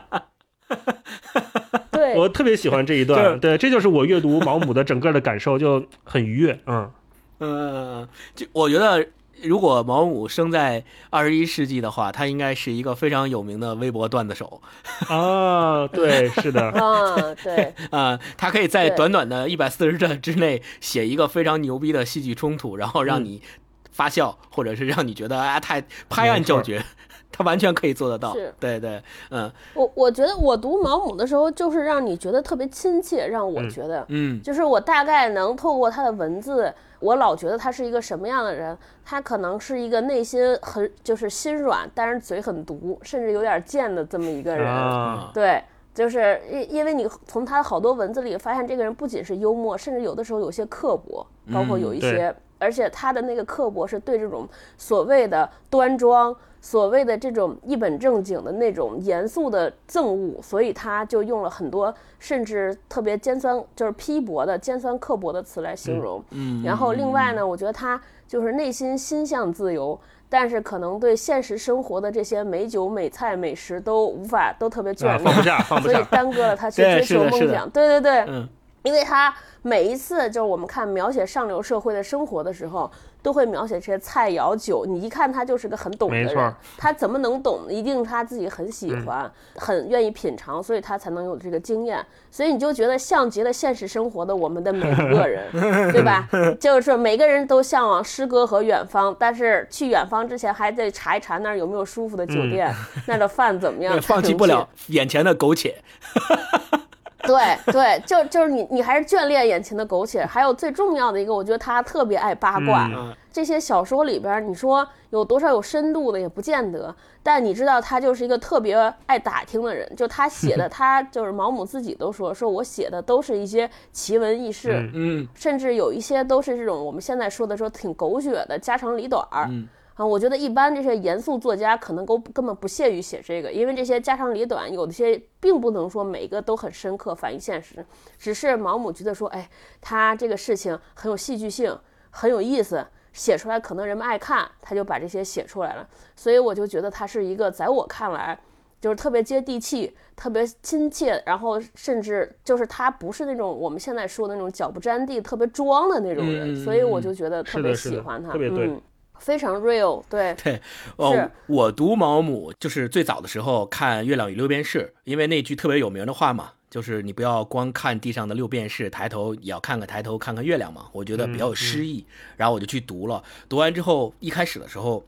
[1.92, 6.90] 对，我特别喜欢这一段，对，这就是我阅读毛姆的整个的感受，就很愉悦，嗯。
[7.38, 9.06] 嗯，就我觉得，
[9.42, 14.60] 如果毛姆生在二十一世纪的话，他应该是一个非常有名的微博段子手。
[15.08, 23.42] 啊，对，是的，啊， 对， 啊、他可以在短短的一百四十帧之内写一个非常牛逼的戏剧冲突，然后让你
[23.90, 26.82] 发笑，或者是让你觉得啊太拍案叫绝，
[27.30, 28.32] 他完全可以做得到。
[28.34, 28.54] 是。
[28.58, 29.50] 对对，嗯。
[29.74, 33.70] 我我觉得我读毛姆的时候，就是让你觉得特别亲切，让我嗯。
[33.70, 34.42] 觉得，嗯。
[34.42, 38.76] 就是我大概能透过他的文字，我老觉得他是一个什么样的人。
[39.04, 44.66] 他可能是一个内心很就是心软，但是嘴很毒，甚至有点贱的这么一个人。
[44.66, 45.62] 啊，对，
[45.94, 56.34] 就是因因为你从他好多文字里发现，这个人不仅是幽默，甚至有的时候有些刻薄，包括有一些，对而且他的那个刻薄是对这种所谓的端庄。
[56.66, 66.20] 所谓的这种一本正经的那种严肃的憎恶，所以他就用了很多甚至特别尖酸，就是批驳的尖酸刻薄的词来形容。
[66.32, 69.96] 嗯，然后另外呢，我觉得他就是内心心向自由，
[70.28, 77.70] 但是可能对现实生活的这些美酒、美菜、美食都无法都特别眷啊，恋，放不下，放不所以，耽搁了他去 追求梦想。
[77.70, 78.48] 对对对，嗯。
[78.82, 82.88] 因为他每一次就是我们看描写上流社会的生活的时候，
[83.26, 87.62] 都会描写这些菜肴酒，你一看他就是个很懂的人没错，他怎么能懂？
[87.68, 91.98] 一定他自己很喜欢，很愿意品尝，所以他才能有这个经验。
[92.30, 95.50] 所以你就觉得像极了现实生活的我们的每一个人，
[95.90, 96.28] 对吧？
[96.60, 102.72] 就是每个人都向往诗歌和远方，但是去远方之前还得查一查那儿有没有舒服的酒店，
[103.08, 105.74] 那儿的饭怎么样放弃不了眼前的苟且。
[107.26, 110.24] 对对，就就是你，你还是眷恋眼前的苟且。
[110.24, 112.88] 还有最重要的一个，我觉得他特别爱八卦。
[112.92, 119.86] 嗯这些小说里边，你说有多少有深度的也不见得，但你知道他就是一个特别爱打听的人。
[119.94, 129.46] 就他写的， 他就是毛姆自己都说，说我写的都是一些奇闻异事，嗯嗯甚至有一些都是这种我们现在说的说挺狗血的家长里短儿。
[129.50, 137.84] 嗯啊，我觉得一般这些严肃作家可能都根本不屑于写这个，因为这些家长里短，有的些并不能说每个都很深刻反映现实，
[138.18, 139.48] 只是毛姆觉得说，哎，
[139.80, 141.74] 他这个事情很有戏剧性，
[142.10, 145.88] 很有意思，写出来可能人们爱看，他就把这些写出来了。
[146.14, 148.38] 所以我就觉得他是一个在我看来
[148.78, 158.82] 就是特别接地气、特别亲切，然后甚至就是他不是那种我们现在说的那种脚不沾地、特别装的那种人，所以我就觉得特别喜欢他，特别对嗯，
[159.18, 160.60] 非常 real，对，对，
[160.96, 172.04] 哦，我读毛姆就是最早的时候看《月亮与六便士》，因为那句特别有名的话嘛，就是你不要光看地上的六便士，抬头也要看看抬头看看月亮嘛，我觉得比较有诗意，
[172.36, 173.22] 然后我就去读了。
[173.48, 175.04] 读完之后，一开始的时候。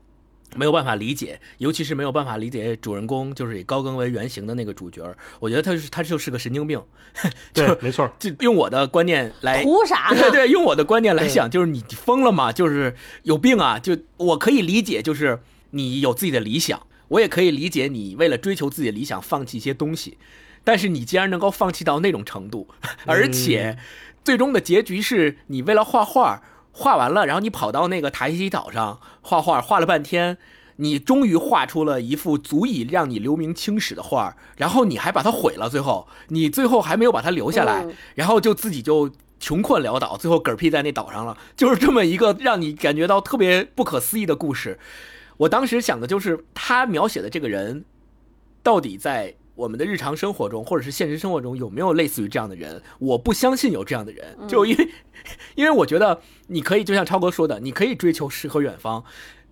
[0.55, 6.81] 没有办法理解，尤其是没有办法理解主人公就是以高更为原型的那个主角儿，我觉得他是他就是个神经病，
[7.53, 10.21] 对，没错，就用我的观念来图啥呢？
[10.21, 12.51] 对 对，用我的观念来想，就是你疯了吗？
[12.51, 13.77] 就是有病啊！
[13.77, 15.39] 就我可以理解，就是
[15.71, 20.17] 你有自己的理想，我也可以理解你为了追求自己的理想放弃一些东西，
[20.63, 22.67] 但是你既然能够放弃到那种程度，
[23.05, 23.77] 而且
[24.23, 30.37] 最终的结局是你为了画画画完了，然后你跑到那个塔希提岛上画画，画了半天。
[30.81, 44.79] 你终于画出了一幅足以让你留名青史的画，然后你还把它毁了，最后你最后还没有把它留下来，然后就自己就穷困潦倒，最后嗝屁在那岛上了，就是这么一个让你感觉到特别不可思议的故事。
[45.35, 47.83] 我当时想的就是他描写的这个人，
[48.63, 52.81] 到底在我们的日常生活中或者是现实生活中有没有类似于这样的人？
[52.99, 54.89] 我不相信有这样的人，就因为
[55.55, 59.03] 因为我觉得你可以就像超哥说的，你可以追求诗和远方。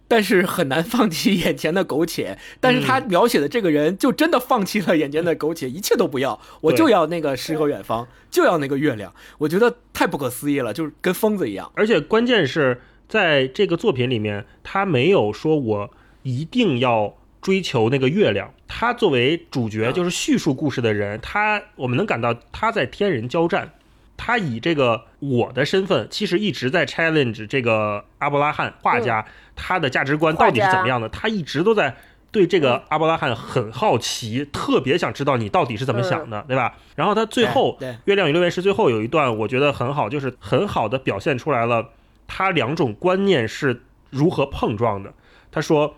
[0.09, 11.69] 但是很难放弃眼前的苟且，但是他描写的这个人就真的放弃了眼前的苟且，一切都不要，我就要那个诗和远方，就要那个月亮，我觉得太不可思议了，就是跟疯子一样。
[11.75, 15.91] 而且关键是在这个作品里面，他没有说我
[16.23, 23.71] 一定要追求那个月亮，他作为主角就是叙述故事的人，他我们能感到他在天人交战。
[24.17, 31.07] 他以这个我的身份，其实一直在 challenge 这个阿伯拉罕画家，他的价值观到底是怎么样的？
[31.07, 31.95] 他一直都在
[32.33, 36.75] 对这个阿伯拉罕很好奇，特别想知道你到底是怎么想的，对吧？
[36.97, 41.91] 然后他最后《月亮与六便士》最后有一段，我觉得很好，就是很好的表现出来了
[42.27, 45.13] 他两种观念是如何碰撞的。
[45.49, 45.95] 他说：“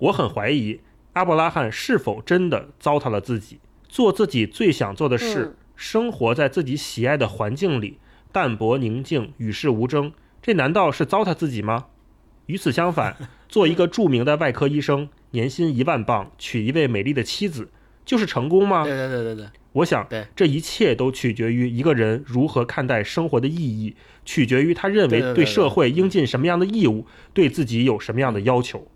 [0.00, 0.80] 我很怀疑
[1.14, 3.58] 阿伯拉罕是否真的糟蹋了自己，
[3.88, 7.96] 做自己最想做的事。”生活在自己喜爱的环境里，
[8.30, 11.86] 淡泊宁静，与世无争，这难道是糟蹋自己吗？
[12.44, 13.16] 与此相反，
[13.48, 17.70] 做一个著名的外科医生，年薪一万镑，娶一位美丽的妻子，
[18.04, 18.84] 就是成功吗？
[18.84, 28.86] 对对对对对，我想，这一切都取决于一个人如何看待生活的意义，取决于他认为对社会应尽什么样的义务，对自己有什么样的要求。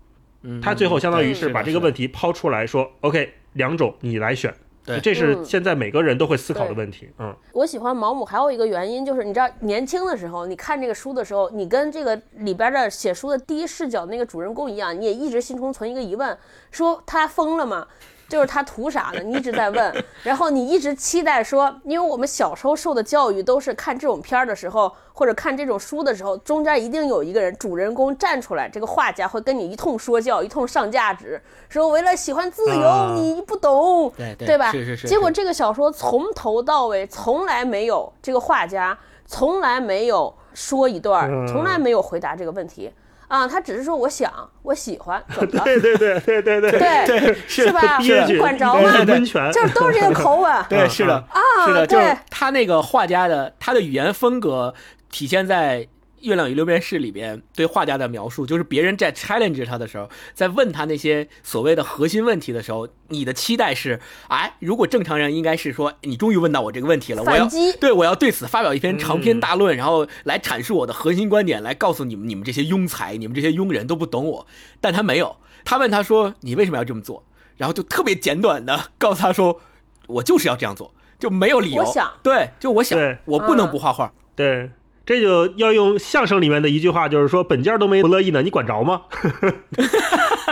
[0.61, 4.53] 他最后相当于是把这个问题抛出来说：“OK，两种你来选。”
[4.85, 7.09] 对，这是现在每个人都会思考的问题。
[7.17, 16.37] 嗯，我喜欢毛姆还有一个原因就是，你知道年轻的时候，你看这个书的时候，你跟这个里边的写书的第一视角那个主人公一样，你也一直心中存一个疑问，
[16.69, 17.87] 说他疯了吗？
[18.27, 19.21] 就是他图啥呢？
[19.21, 34.71] 你一直在问，然后你一直期待说，因为我们小时候受的教育都是看这种片儿的时候，或者看这种书的时候，中间一定有一个人主人公站出来，这个画家会跟你一通说教，一通上价值，说为了喜欢自由，你不懂，对对吧？
[34.71, 35.07] 是是是。
[35.07, 42.91] 结果这个小说从头到尾从来没有这个画家从来没有说一段，从来没有回答这个问题。
[43.27, 45.63] 啊，他只是说我想，我喜欢，怎么了？
[45.63, 46.71] 对对对对对对
[47.05, 47.97] 对，是吧？
[47.99, 49.05] 你管着吗？
[49.51, 50.65] 就是都是这个口吻。
[50.69, 54.73] 对，是的啊，是的，就是他那个画家的他的语言风格
[55.09, 55.79] 体现在。
[56.25, 67.47] 《月亮与六便士》里边对画家的描述，就是别人在 challenge 他的时候，在问他那些所谓的核心问题的时候，你的期待是：哎，如果正常人应该是说，你终于问到我这个问题了，我要
[67.79, 74.47] 对我要对此发表一篇长篇大论，然后来阐述我的核心观点，来告诉你们，你们这些庸才，你们这些庸人都不懂我。
[74.81, 77.23] 但他没有，他问他说：“你为什么要这么做？”
[77.57, 79.61] 然后就特别简短的 告诉他说
[80.07, 81.85] ：“我就是要这样做，就没有理由。”
[82.23, 84.11] 对，就我想，我不能不画画。
[84.35, 84.71] 对。
[85.05, 89.03] 这就要用相声里面的一句话，就是说本家都没不乐意呢，你管着吗？
[89.11, 89.85] 对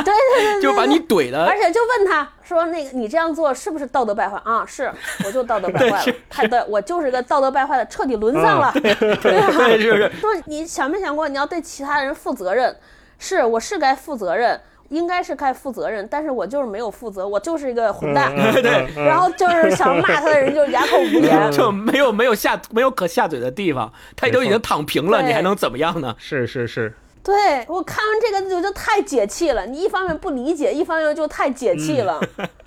[0.03, 4.91] 对对，就把你怼的，而且就问他说：“那个你这样做是不是道德败坏啊？”是，
[5.25, 8.71] 我就道德败坏了，太对，我就是个道德败坏的，彻底沦丧了。
[8.73, 10.11] 对 对是。
[10.19, 12.75] 说你想没想过你要对其他人负责任？
[13.17, 14.59] 是，我是该负责任。
[14.89, 18.33] 应该是该负责任，但是我就是没有负责，我就是一个混蛋。
[18.61, 26.15] 对，然后就是想骂他的人就哑口无言， 就没有没有下没有可下嘴的地方，他都已经躺平了，你还能怎么样呢？
[26.19, 26.93] 是是是，
[27.23, 29.65] 对我看完这个就就太解气了。
[29.65, 32.21] 你一方面不理解，一方面就太解气了。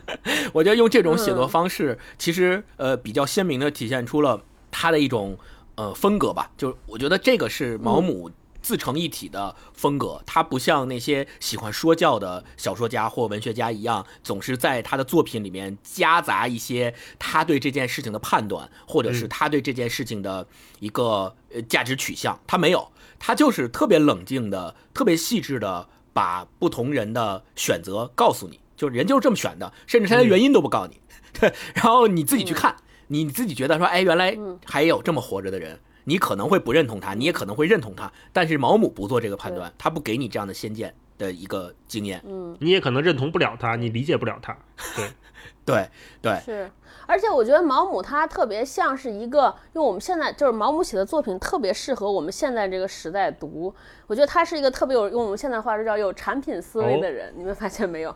[0.53, 5.37] 我觉得用这种写作方式，其实呃比较鲜明的体现出了他的一种
[5.77, 6.51] 呃风格吧。
[6.57, 8.31] 就我觉得这个是毛姆。
[8.67, 20.45] 自成一体的风格，他不像那些喜欢说教的小说家或文学家一样，总是在他的作品里面夹杂一些他对这件事情的判断，或者是他对这件事情的
[20.81, 22.37] 一个呃价值取向。
[22.45, 31.01] 他没有，他就是特别冷静的、特别细致的把不同人的选择告诉你，就是人就是这么选的，甚至他连原因都不告诉你。
[31.39, 32.75] 对， 然后你自己去看，
[33.07, 35.79] 你自己觉得说，哎，原来还有这么活着的人。
[36.09, 42.23] 你可能会不认同他，你也可能会认同他，但是毛姆不做这个判断，他不给你这样的先见的一个经验。
[42.25, 44.57] 嗯，你也可能认同不了他，你理解不了他。
[44.95, 45.11] 对，
[45.67, 45.91] 对，
[46.23, 46.41] 对。
[46.45, 46.71] 是，
[47.07, 53.75] 而且我觉得毛姆他特别像是一个，因为我们现在就是毛姆写的作品特别适合我们现在这个时代读。
[54.07, 58.15] 我觉得他是一个特别有用我们现在话说叫有产品思维的人，你们发现没有？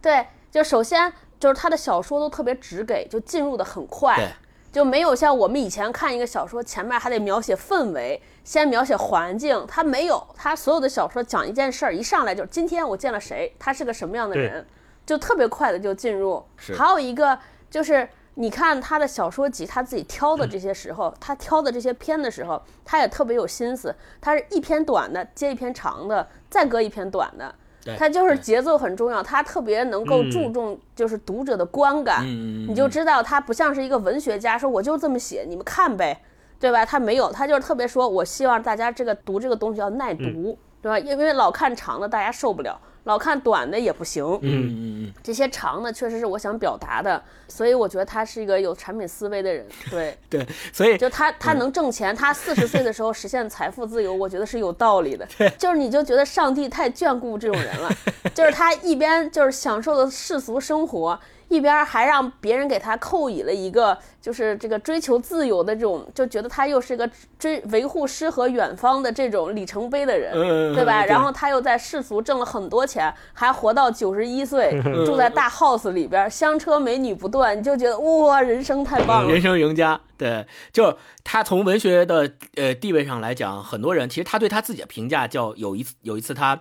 [0.00, 4.28] 对，就首先就是他的小说都特别直给，就进入的很快对，
[4.76, 14.66] 就没有像我们以前看一个小说，前面还得描写氛围，先描写环境，他没有，他所有的小说讲一件事儿，一上来就是今天我见了谁，他是个什么样的人，
[15.06, 16.44] 就特别快的就进入。
[16.76, 17.38] 还有一个
[17.70, 18.06] 就是。
[18.38, 23.96] 你看他的小说集，他自己挑的这些时候，他挑的这些篇的时候，他也特别有心思。
[24.20, 27.54] 他是一篇短的接一篇长的，再搁一篇短的，
[27.86, 36.20] 对他就是节奏很重要，他特别能够嗯注重就是读者的观感，你就知道他不像是一个文学家，说我就这么写，你们看呗，
[36.58, 36.84] 对吧？
[36.84, 40.98] 他没有，他就是特别说，我希望大家这个读这个东西要耐读，嗯对吧？
[40.98, 44.24] 因为老看长的大家受不了，老看短的也不行。
[44.24, 50.16] 嗯嗯嗯，这些长的确实是我想表达的，所以我觉得他是一个有产品思维的人，对。
[50.28, 55.26] 对，所以就他他能挣钱，他四十岁的时候实现财富自由，我觉得是有道理的。
[55.56, 57.90] 就是你就觉得上帝太眷顾这种人了，
[58.34, 71.02] 就是他一边就是享受的世俗生活，一边还让别人给他扣以了一个就是这个追求自由的这种，就觉得他又是个追维护诗和远方的这种里程碑的人，嗯对吧？
[71.02, 79.40] 对然后他又在世俗挣了很多钱，还活到九十一岁，住在大 house 里边，香车美女不断，你就觉得哇，人生太棒了人。
[79.40, 86.60] 生赢家，对，就他从文学的呃地位上来讲，很多人其实他对他自己的评价叫有一次有一次他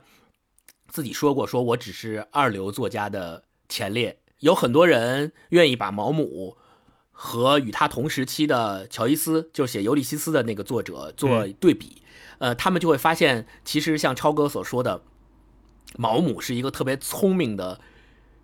[0.87, 6.57] 自己说过，说我只是二流作家的前列，有很多人愿意把毛姆
[7.11, 12.01] 和与他同时期的乔伊斯，就写《尤利西斯》的那个作者做对比，
[12.39, 15.01] 呃，他们就会发现，其实像超哥所说的，
[15.97, 17.79] 毛姆是一个特别聪明的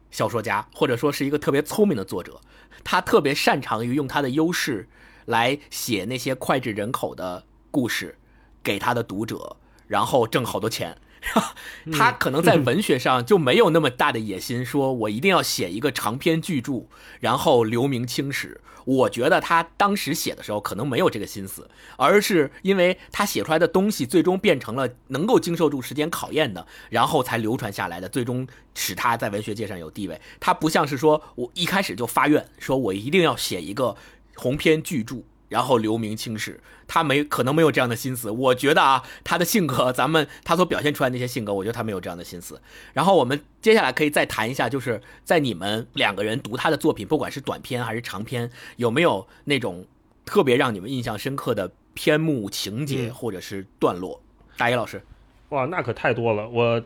[0.10, 2.40] 小说家，或者说是一个特别聪明的作者。
[2.84, 4.88] 他特别擅长于用他的优势
[5.26, 8.18] 来写那些脍炙人口的故事
[8.64, 10.98] 给他的读者，然后挣好多钱。
[11.94, 16.88] 他可能在文学上就没有那么大的野心，说我一定要写一个长篇巨著，
[17.20, 18.60] 然后留名青史。
[18.84, 30.20] 我觉得他当时写的时候可能没有这个心思，而是因为他写出来的东西最终变成了能够经受住时间考验的，然后才流传下来的，最终使他在文学界上有地位。
[30.40, 33.96] 他不像是说我一开始就发愿，说我一定要写一个
[34.34, 35.18] 鸿篇巨著，
[35.52, 36.60] 然后留名青史。
[36.88, 38.30] 他没可能没有这样的心思。
[38.32, 42.62] 我觉得啊，他的性格，咱们他所表现出来的那些性格，我觉得他没有这样的心思。
[42.92, 49.86] 然后我们接下来可以再谈一下，就是在你们两个人读他的作品，不管是短篇还是长篇，有没有那种
[50.26, 54.22] 特别让你们印象深刻的篇目、情节嗯或者是段落？
[54.58, 55.02] 大一老师，
[55.50, 56.50] 哇，那可太多了。
[56.50, 56.84] 我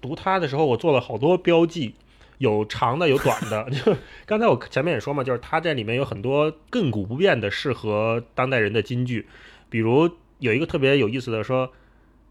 [0.00, 1.94] 读他的时候，我做了好多标记，
[2.38, 3.68] 有长的，有短的。
[3.70, 9.26] 就刚才我前面也说嘛，就是它这里面有很多亘古不变的适合当代人的金句，
[9.68, 11.72] 比如有一个特别有意思的说。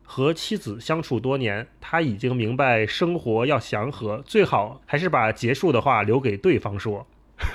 [0.07, 7.07] 和妻子相处多年，他已经明白生活要祥和，最好还是把结束的话留给对方说。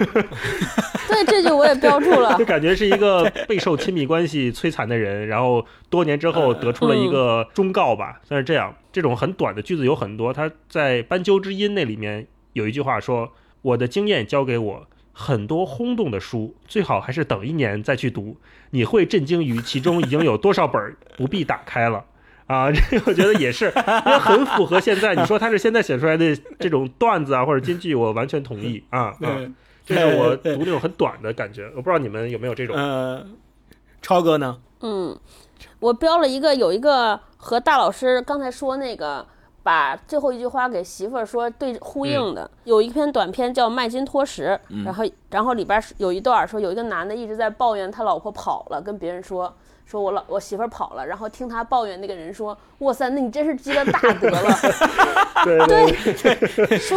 [1.06, 2.44] 对，这句我也标注了 就。
[2.44, 8.74] 感觉是一个备受亲密关系摧残的人，然后多年之后得出了一个忠告吧，算是这样。
[8.90, 13.32] 这种很短的句子有很多，他在《斑鸠之音》那里面有一句话说
[13.62, 18.36] ：“我的经验教给我，很多轰动的书最好还是等一年再去读，
[18.70, 22.04] 你会震惊于其中已经有多少本儿不必打开了。
[22.50, 25.14] ”啊，这个我觉得也是，因为很符合现在。
[25.14, 29.38] 你说他是现在写出来的这种段子啊，或者金句，我完全同意啊 啊。
[29.84, 32.74] 就是我读那种很短的感觉，我不知道你们有没有这种。
[32.74, 33.24] 呃，
[34.02, 34.58] 超哥呢？
[34.80, 35.16] 嗯，
[35.78, 39.24] 我标了一个，有一个和大老师刚才说那个
[39.62, 49.52] 把最后一句话给媳妇儿说对呼应的，有一篇短片叫《麦金托什》，然后然后里边是有一段说有一个男的一直在抱怨他老婆跑了，跟别人说。
[49.86, 54.56] 说我老我媳妇儿跑了，然后听他抱怨那个人说：“哇塞，那你真是积了大德了。
[55.66, 56.96] ”对，说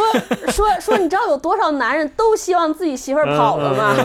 [0.51, 3.95] 说 说，你知道有多少男人都希望自己媳妇儿跑了吗？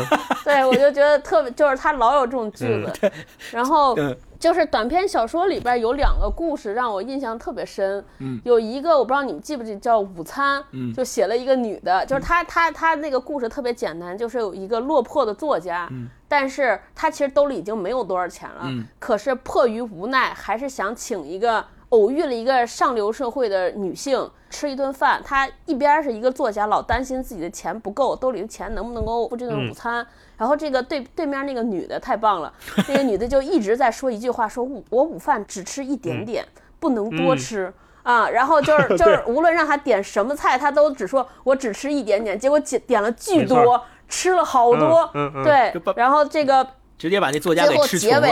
[0.48, 3.12] 对，我就觉得特别，就是他老有这种句子。
[3.52, 3.96] 然后
[4.38, 8.04] 就是短篇小说里边有两个故事让我印象特别深。
[8.18, 10.60] 嗯，有一个我不知道你们记不记，叫《午餐》。
[10.70, 15.88] 嗯，就写了一个女的，就是她她她那个故事特别简单，就是有一个落魄的作家。
[15.90, 16.08] 嗯。
[16.30, 25.20] 但是他其实兜里已经没有多少钱了，嗯，可是迫于无奈，还是想请一个偶遇了一个上流社会的女性吃一顿饭。
[25.24, 30.02] 她一边是一个作家，老担心自己的钱不够，兜里的钱能不能够付这顿午餐。
[30.02, 32.52] 嗯、然后这个对对面那个女的太棒了，
[32.88, 37.72] 那个女的就一直在说一句话，说我午饭只吃一点点，嗯、不能多吃。
[38.04, 43.78] 啊，然后就是 就是，无论让他点什么菜，他都只说我只吃一点点，结果点点了巨多，
[44.08, 46.66] 吃了好多，嗯嗯、对，然后这个
[46.96, 48.26] 直接把那作家给吃穷了，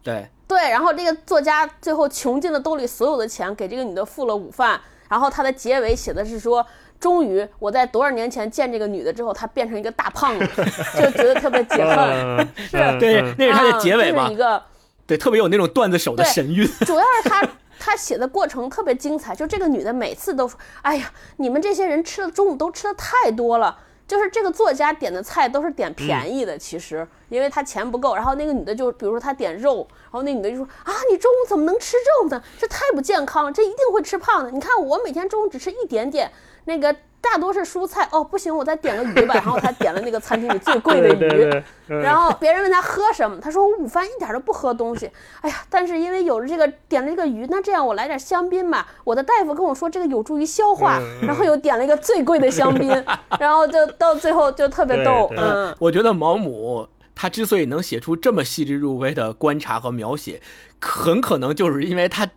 [0.00, 6.64] 对对，然后这个作家最后穷尽了兜里所有的钱，给这个女的付了午饭，然后他的结尾写的是说，
[7.00, 10.46] 终于我在多少年前见这个女的之后，她变成一个大胖子，
[10.96, 11.96] 就觉得特别解恨。
[11.98, 14.62] 嗯是嗯对嗯，那是他的结尾嘛一，个
[15.06, 16.66] 对，特别有那种段子手的神韵。
[16.86, 28.14] 主要是他他写的过程特别精彩，就这个女的每次都说：“哎呀，你们这些人吃的中午都吃的太多了。”就是这个作家点的菜都是点便宜的，其实因为他钱不够。
[28.14, 32.42] 然后那个女的就比如说她点肉，然后那女的就说：“啊，你中午怎么能吃肉呢？
[32.58, 34.50] 这太不健康了，这一定会吃胖的。
[34.50, 36.30] 你看我每天中午只吃一点点，
[36.64, 38.08] 那个大多是蔬菜。
[38.12, 41.14] 哦，不行，我再点个鱼吧。”然后他点了那个餐厅里最贵的鱼。
[41.18, 45.10] 对对对，嗯然后别人问他喝什么，他说我午饭一点都不喝东西。
[45.40, 48.86] 哎呀，但是因为有了这个点了这个鱼，那这样我来点香槟吧。
[49.04, 52.90] 我的大夫跟我说这个有助于消化，嗯然后又点了一个最贵的香槟，
[53.38, 56.86] 然后就到最后就特别逗，嗯，我觉得毛姆
[57.16, 60.40] 他之所以能写出这么细致入微的观察和描写，
[60.80, 62.30] 很可能就是因为他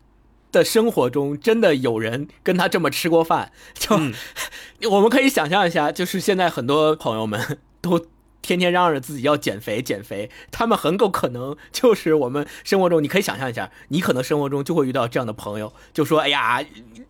[0.51, 3.51] 的生活中真的有人跟他这么吃过饭。
[3.75, 3.95] 就、
[4.89, 8.07] 我们可以想象一下，就是现在很多朋友们都。
[8.41, 16.63] 天天嚷着自己要减肥，减肥，他们很有可能就是我们生活中，你可以想象一下，你可能生活中就会遇到这样的朋友，就说：“哎呀，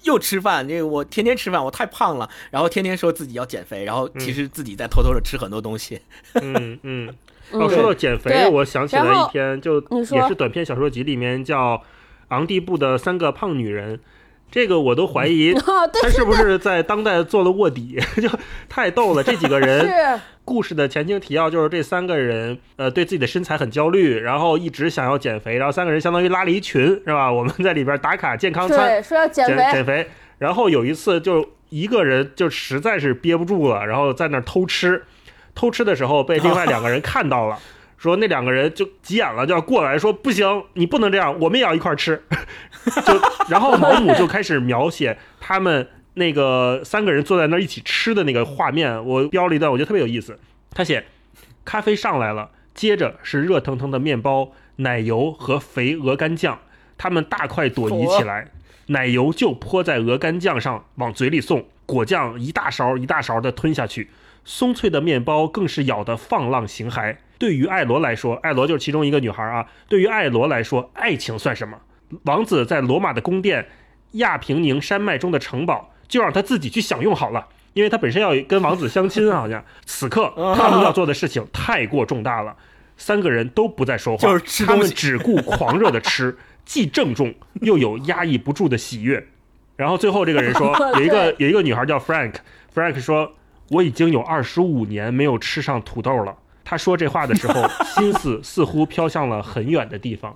[0.03, 6.01] 又吃饭，这个我天天吃饭，我太胖了。”然后天天说自己要减肥，然后其实自己在偷偷的吃很多东西。
[6.33, 7.15] 嗯 嗯。
[7.51, 9.79] 嗯哦，说到减肥，我想起来一篇，就
[10.11, 11.77] 也是短篇小说集里面叫
[12.29, 13.97] 《昂蒂布的三个胖女人》，
[14.51, 15.53] 这个我都怀疑
[16.01, 18.29] 他是不是在当代做了卧底， 就
[18.67, 19.23] 太逗了。
[19.23, 27.31] 这几个人，故事的前情提要就是这三个人，呃，对自己的身材很焦虑，然后一直想要减肥，然后三个人相当于拉了一群，是吧？
[27.31, 30.07] 我们在里边打卡健康餐，对，说要减减肥，减肥。
[30.37, 35.03] 然后有一次就一个人就实在是憋不住了，然后在那儿偷吃，
[35.59, 37.59] 偷吃的时候被另外两个人看到了。
[37.97, 42.23] 说那两个人就急眼了，就要过来说不行，你不能这样，我们也要一块儿吃。
[43.05, 50.39] 就然后毛姆就开始描写他们那个三个人坐在那儿一起吃的那个画面，我标了一段，我觉得特别有意思。
[50.71, 51.07] 他写
[51.65, 56.57] 咖啡上来了，接着是热腾腾的面包、奶油和肥鹅肝酱，
[56.97, 58.49] 他们大快朵颐起来，
[58.87, 64.09] 奶油就泼在鹅肝酱上往嘴里送，果酱一大勺一大勺的吞下去，
[64.49, 67.15] 松脆的面包更是咬得放浪形骸。
[67.37, 69.63] 对于艾罗来说，艾罗就是其中一个女孩啊。
[69.87, 71.77] 对于艾罗来说，爱情算什么？
[72.23, 73.67] 王子在罗马的宫殿、
[74.13, 77.47] 亚平宁山脉中的城堡，就让他自己去享用好了。
[77.73, 82.55] 因为他本身要跟王子相亲，好像此刻他们要做的事情太过重大了，
[82.97, 86.35] 三个人都不再说话，就是吃他们只顾狂热的吃，
[86.65, 87.31] 既郑重
[87.61, 89.27] 又有压抑不住的喜悦。
[89.75, 93.31] 然后最后这个人说，有一个有一个女孩叫 Frank，Frank 说
[93.71, 96.35] 我已经有二十五年没有吃上土豆了。
[96.63, 97.67] 他说这话的时候，
[97.97, 100.35] 心思似乎飘向了很远的地方。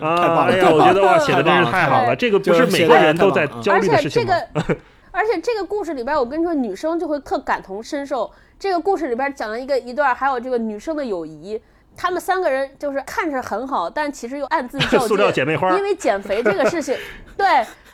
[0.00, 2.14] 啊，太棒了哎呀，我觉得哇，写的真是太好了。
[2.14, 4.64] 这个不是每个人都在焦而虑的事情且这吗？
[4.68, 4.76] 个，
[5.10, 8.30] 而且这个故事里边，我跟你说，女生就会特感同身受。
[8.58, 11.60] 这个故事里边讲了一个一段，还有这个女生的友谊。
[11.96, 16.96] 她们三个人就是看着很好，但其实又暗自较塑料劲， 姐妹花因为减肥这个事情，
[17.36, 17.46] 对。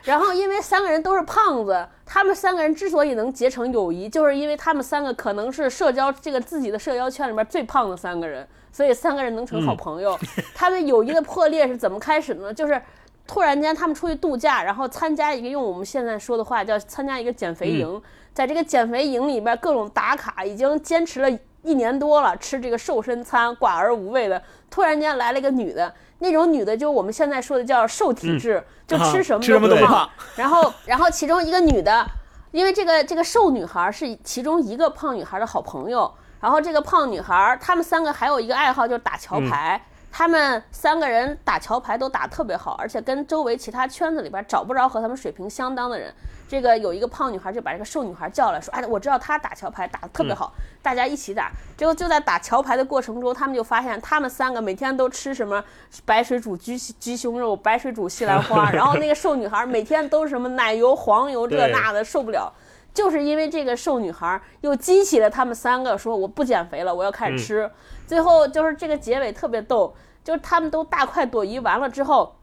[0.03, 1.85] 然后因为三个人都是胖子，
[2.17, 10.17] 他们三个人之所以能结成友谊，就是因为他们三个可能是社交这个自己的社交圈里面最胖的三个人，所以三个人能成好朋友。
[10.55, 12.51] 他们友谊的破裂是怎么开始的呢？
[12.51, 12.81] 就是
[13.27, 18.01] 突然间他们出去度假，然后参加一个用我们现在说的话叫参加一个减肥营，
[18.33, 21.29] 在这个减肥营里边各种打卡，已经坚持了
[21.61, 24.41] 一年多了，吃这个瘦身餐，寡而无味的。
[24.71, 29.87] 突然间来了一个女的，那种女的就是我们现在说的叫瘦体质，就吃什么都不胖。
[29.87, 30.09] 胖。
[30.35, 32.05] 然后，然后其中一个女的，
[32.51, 39.81] 因为这个这个瘦女孩是其中一个胖女孩的好朋友，然后这个胖女孩，她们三个还有一个爱好就是打桥牌。
[40.11, 46.13] 他们三个人打桥牌都打得特别好，而且跟周围其他圈子里边找不着和他们水平相当的人。
[46.49, 55.61] 这个有一个胖女孩就把这个瘦女孩叫来说：“哎，我知道她打桥牌打得特别好，大家一起打。”结果就在打桥牌的过程中，他们就发现他们三个每天都吃什么
[56.05, 62.51] 白水煮鸡鸡胸肉、白水煮西兰花，然后那个瘦女孩每天都是什么奶油、黄油这那的，受不了。
[62.93, 67.69] 就是因为这个瘦女孩又激起了他们三个说我不减肥了，我要开始吃。
[68.07, 69.93] 最后就是这个结尾特别逗，
[70.23, 72.35] 就是他们都大快朵颐完了之后，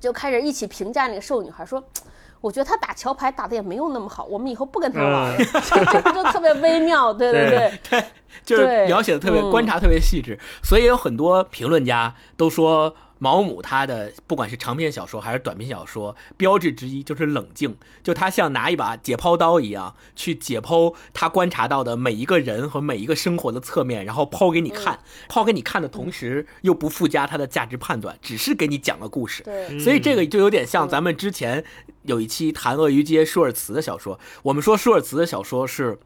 [0.00, 1.80] 就开始一起评价那个瘦女孩说。
[2.40, 8.04] 我觉得她打桥牌打的也没有那么好，我们以后不跟她玩了，就 就特别微妙，对对对，对。
[8.46, 9.50] 就是描写的特别，嗯。
[9.50, 24.98] 观察特别细致，所以有很多评论家都说毛姆他的不管是长篇小说还是短篇小说，标志之一就是冷静，就他像拿一把解剖刀一样去解剖他观察到的每一个人和每一个生活的侧面，然后抛给你看，
[25.28, 29.42] 抛给你看的同时又不附加他的价值判断，只是给你讲个故事。
[29.42, 31.64] 对，所以这个就有点像咱们之前
[32.02, 35.98] 有一期谈鳄鱼街舒尔茨的小说，我们说舒尔茨的小说是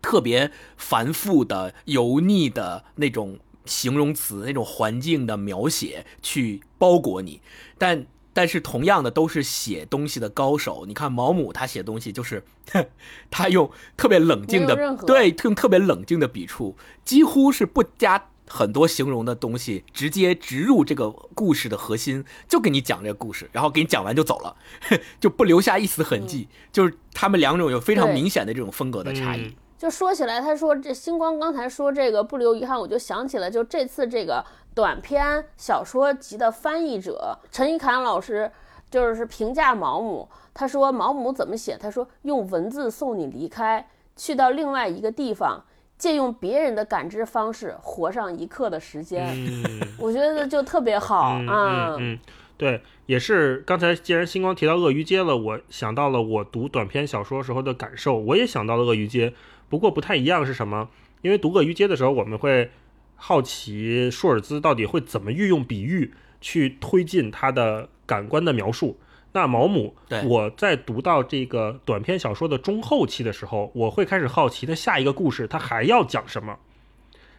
[0.00, 3.38] 特别繁复的、油腻的那种
[3.70, 7.40] 形容词、那种环境的描写去包裹你，
[7.78, 10.84] 但但是同样的都是写东西的高手。
[10.86, 12.44] 你看毛姆他写东西就是，
[13.30, 14.74] 他用特别冷静的
[15.06, 18.26] 对，用特别冷静的笔触，几乎是不加。
[18.52, 24.56] 很多形容的东西直接植入这个故事的核心，就给你讲这个故事，然后给你讲完就走了，
[25.20, 26.48] 就不留下一丝痕迹。
[26.72, 29.42] 就是他们两种有非常明显的这种风格的差异。
[29.42, 38.52] 嗯就说起来，他说这星光刚才说这个不留遗憾，我就想起了就这次这个短篇小说集的翻译者陈一侃老师，
[38.90, 41.78] 就是评价毛姆，他说毛姆怎么写？
[41.80, 45.64] 他说用文字送你离开，去到另外一个地方，
[45.96, 49.26] 借用别人的感知方式活上一刻的时间。
[49.34, 51.86] 嗯我觉得就特别好嗯啊。
[51.92, 52.18] 嗯嗯，
[52.58, 59.32] 对，也是刚才既然星光提到鳄鱼街了，我想到了我读短篇小说时候的感受，我也想到了鳄鱼街，
[59.70, 60.90] 不过不太一样是什么？
[61.22, 62.70] 因为读鳄鱼街的时候，我们会
[63.16, 66.12] 好奇舒尔兹到底会怎么运用比喻
[66.42, 68.98] 去推进他的感官的描述。
[69.32, 76.58] 那毛姆对，我在读到这个短篇小说的中后期的时候，我会开始好奇他下一个故事他还要讲什么。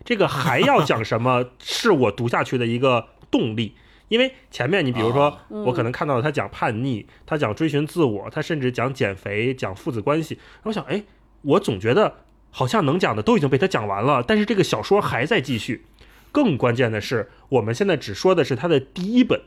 [0.06, 3.76] 这个还要讲什么， 是我读下去的一个动力。
[4.08, 10.38] 因为前面你比如说哦，我可能看到了他讲叛逆，他讲追寻自我，他甚至讲减肥，讲父子关系。
[10.64, 11.04] 我想，哎，
[11.42, 12.18] 我总觉得
[12.50, 15.86] 好像能讲的都已经被他讲完了，但是这个小说还在继续。
[16.32, 19.42] 更关键的是，我们现在只说的是他的第一本，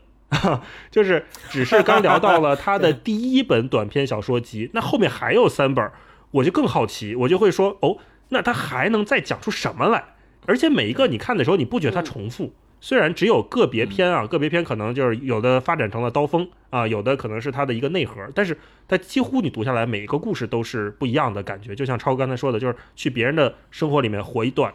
[0.90, 5.90] 就是只是刚聊到了他的第一本短篇小说集，那后面还有三本，
[6.30, 7.96] 我就更好奇，我就会说，哦，
[8.28, 10.04] 那他还能再讲出什么来？
[10.46, 12.52] 而且每一个你看的时候，你不觉得它重复。
[12.84, 21.74] 虽然只有个别篇啊，个别篇可能就是有的发展成了刀锋啊，有的可能是它的一个内核，但是它几乎你读下来每一个故事都是不一样的感觉。
[21.74, 24.74] 就像超刚才说的，就是去别人的生活里面活一段，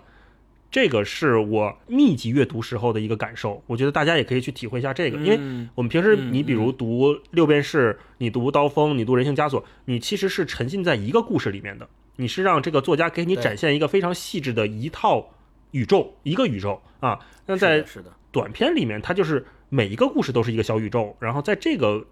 [0.72, 3.62] 这个是我密集阅读时候的一个感受。
[3.68, 15.30] 我觉得大家也可以去体会一下这个，因为嗯我们平时嗯你比如读六便士，你读刀锋，你读人性枷锁，你其实是沉浸在一个故事里面的，你是让这个作家给你展现一个非常细致的一套
[15.70, 17.20] 宇宙，一个宇宙啊。
[17.50, 22.06] 那在是的，短片里面，它就是每一个故事都是一个小宇宙，然后在这个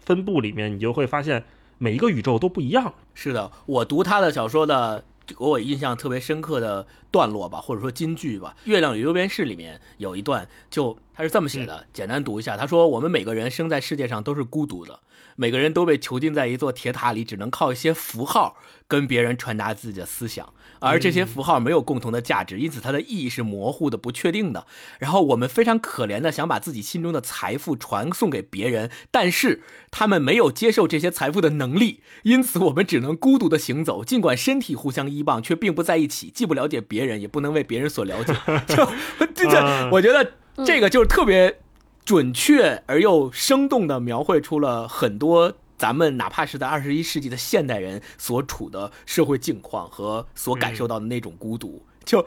[0.00, 1.44] 分布里面，你就会发现
[1.78, 2.92] 每一个宇宙都不一样。
[3.14, 12.56] 是的，我读他的小说的，给我印象特别深刻的段落吧，或者说金句吧，《月亮与六便士》里面有一段，就他是这么写的，简单读一下。
[12.56, 15.00] 他说：“我们每个人生在世界上都是孤独的，
[15.36, 18.56] 每个人都被囚禁在一座铁塔里，只能靠一些符号
[18.88, 24.66] 跟别人传达自己的思想。”而这些符号没有共同的价值，因此它的意义是模糊的、不确定的。
[24.98, 34.02] 然后我们非常可怜的想把自己心中的财富传送给别人，但是他们没有接受这些财富的能力，因此我们只能孤独的行走。
[34.02, 38.32] 尽管身体互相依傍，却并不在一起，既不了解别人，也不能为别人所了解。
[38.66, 38.90] 就
[39.34, 40.32] 这这， 嗯我觉得
[40.64, 41.60] 这个就是特别
[42.04, 45.54] 准确而又生动的描绘出了很多。
[45.76, 52.26] 咱们哪怕是在二十一世纪的现代人所处的社会境况和所感受到的那种孤独，就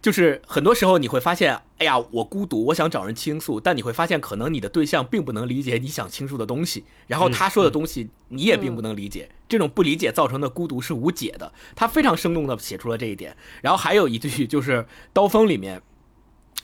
[0.00, 11.52] 就是很多时候你会发现，哎呀，我孤独，我想找人倾诉，但你会发现，可能你的对象并不能理解你想倾诉的东西，然后他说的东西你也并不能理解，这种不理解造成的孤独是无解的。
[11.76, 13.36] 他非常生动的写出了这一点。
[13.60, 14.78] 然后还有一句就是
[15.12, 15.80] 《刀锋》里面。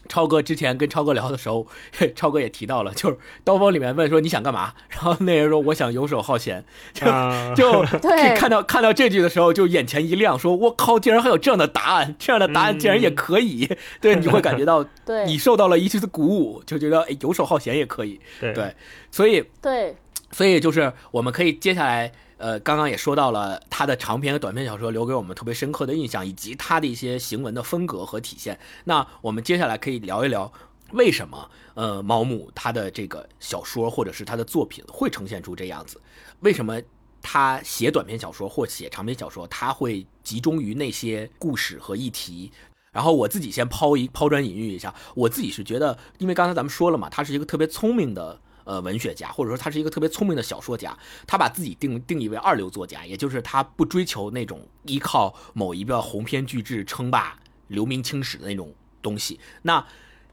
[0.09, 1.67] 超哥之前跟超哥聊的时候，
[2.17, 7.55] 超哥也提到了，就是《刀锋》里面问说你想干嘛，然后那人说我想游手好闲， 就、啊。
[7.55, 8.37] 就 对。
[8.37, 13.69] 看到看到这句的时候，就眼前一亮，说我靠，竟然还有这样的答案，这样的答案竟然也可以，
[14.01, 15.25] 对，你会感觉到对。
[15.27, 18.53] 你受到了一丝鼓舞，就觉得哎游手好闲也可以，对。
[18.53, 18.75] 对，
[19.11, 19.95] 所以对，
[20.33, 28.59] 所以就是我们可以接下来，呃，刚刚也说到了他的长篇和短篇小说留给我们特别深刻的印象，以及他的一些行文的风格和体现。
[28.85, 30.51] 那我们接下来可以聊一聊
[30.93, 36.01] 为什么，呃，毛姆他的这个小说或者是他的作品会呈现出这样子？
[36.41, 36.81] 为什么
[37.21, 42.53] 他写短篇小说或写长篇小说，他会集中于那些故事和议题？
[42.93, 50.95] 然后我自己先抛一抛砖引玉一下，我自己是觉得，因为刚才咱们说了嘛，他是一个特别聪明的呃文学家，或者说他是一个特别聪明的小说家，
[51.27, 57.39] 他把自己定定义为二流作家，也就是他不追求那种依靠某一个鸿篇巨制称霸、
[57.69, 59.41] 留名青史的那种东西。
[59.63, 59.83] 那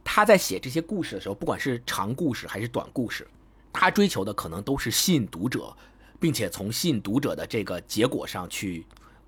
[0.03, 3.25] 他在写这些故事的时候，不管是长故事还是短故事，
[3.71, 5.73] 他追求的可能都是吸引读者，
[6.19, 8.85] 并且从吸引读者的这个结果上去，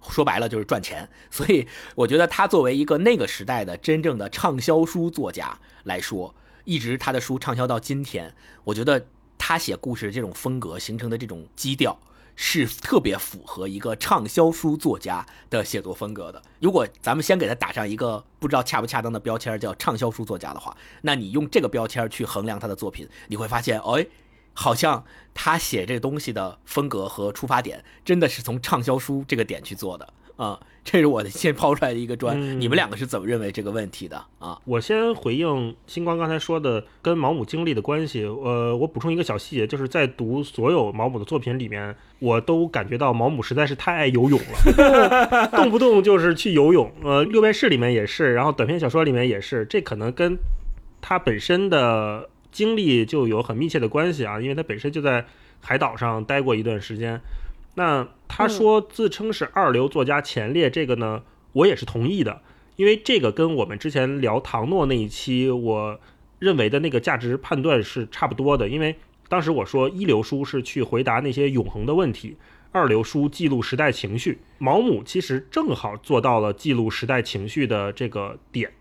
[0.10, 1.10] 说白了就是赚钱。
[1.32, 6.36] 所以我觉得他作为一个那个时代的真正的畅销书作家来说，
[6.68, 9.08] 一直他的书畅销到今天，我觉得
[9.38, 11.98] 他写故事这种风格形成的这种基调。
[12.40, 16.40] 是特别符合一个畅销书作家的写作风格的。
[16.60, 24.06] 如果咱们先给他打上一个不知道恰不恰当的标签，叫畅销书作家的话，那你用这个标签去衡量他的作品，你会发现，哎，
[24.54, 25.04] 好像
[25.34, 30.14] 他写这东西的风格和出发点真的是从畅销书这个点去做的。
[30.36, 30.60] 啊，
[30.90, 34.58] 这是我的先抛出来的一个砖，你们两个是怎么认为这个问题的啊？
[34.64, 38.24] 我先回应星光刚才说的跟毛姆经历的关系。
[38.24, 46.90] 呃，我补充一个小细节，就是在读所有毛姆的作品里面，我都感觉到毛姆实在是太爱游泳了， 动不动就是去游泳。
[47.04, 50.38] 呃，六便士里面也是，然后短篇小说里面也是，这可能跟
[51.02, 55.26] 他本身的经历就有很密切的关系啊，因为他本身就在
[55.60, 57.20] 海岛上待过一段时间。
[57.78, 61.22] 那他说自称是二流作家前列，这个呢，
[61.54, 62.42] 我也是同意的，
[62.76, 66.00] 因为这个跟我们之前聊唐诺那一期，我
[66.40, 68.68] 认为的那个价值判断是差不多的。
[68.68, 68.96] 因为
[69.30, 72.36] 当时我说一流书是去回答那些永恒的问题，
[72.72, 74.40] 二流书记录时代情绪。
[74.58, 78.72] 毛姆其实正好做到了记录时代情绪的这个点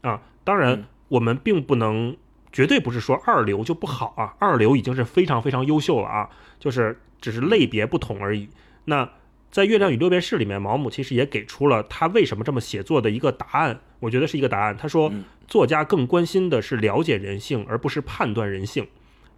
[0.00, 0.20] 啊。
[0.42, 2.16] 当然，我们并不能
[2.50, 6.28] 绝对不是说二流就不好啊，二流已经是非常非常优秀了啊，
[6.58, 6.98] 就是。
[7.24, 8.50] 只是类别不同而已。
[8.84, 9.10] 那
[9.50, 13.80] 在《月亮与六便士》里面，毛姆其实也给出了他为什么这么写作的一个答案。
[14.00, 14.76] 我觉得是一个答案。
[14.76, 15.10] 他说，
[15.48, 18.86] 作家更关心的是了解人性，而不是判断人性。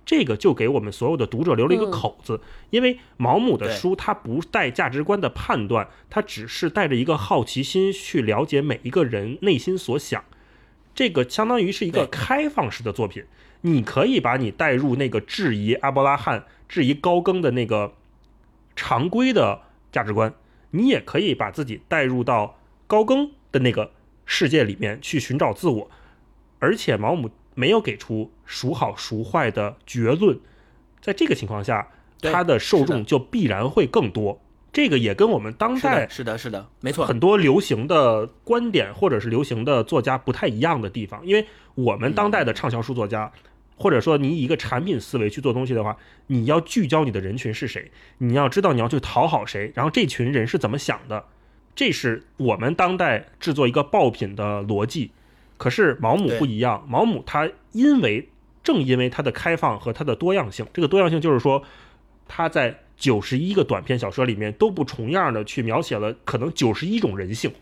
[0.04, 2.40] 这个就给我们所有的读者留了一个口子。
[2.70, 10.24] 因为毛姆的书，他不带价值观的判断，他只是带着一个好奇心去了解每一个人内心所想。
[10.92, 13.22] 这个相当于是一个开放式的作品。
[13.62, 16.46] 你可以把你带入那个质疑阿伯拉罕。
[16.68, 17.94] 质疑高更的那个
[18.74, 19.62] 常规的
[19.92, 20.34] 价值观，
[20.70, 23.92] 你也可以把自己带入到高更的那个
[24.24, 25.90] 世界里面去寻找自我，
[26.58, 30.38] 而且毛姆没有给出孰好孰坏的结论，
[31.00, 31.88] 在这个情况下，
[32.20, 34.40] 他的受众就必然会更多。
[34.72, 43.32] 这个也跟我们当代是的，是的，没错，很多流行的观点或者是流行的作家不太一样的地方，因为我们当代的畅销书作家。
[43.78, 45.98] 或者说，你以一个产品思维去做东西的话，
[46.28, 51.26] 你要聚焦你的人群是谁，你要知道你要去讨好谁，然后这群人是怎么想的，
[51.74, 55.10] 这是我们当代制作一个爆品的逻辑。
[55.58, 58.30] 可是毛姆不一样，毛姆他因为
[58.64, 61.62] 正因为他的开放和他的多样性，这个多样性就是说，
[62.26, 67.52] 他在九十一个短篇小说里面都不重样的去描写了可能九十一种人性，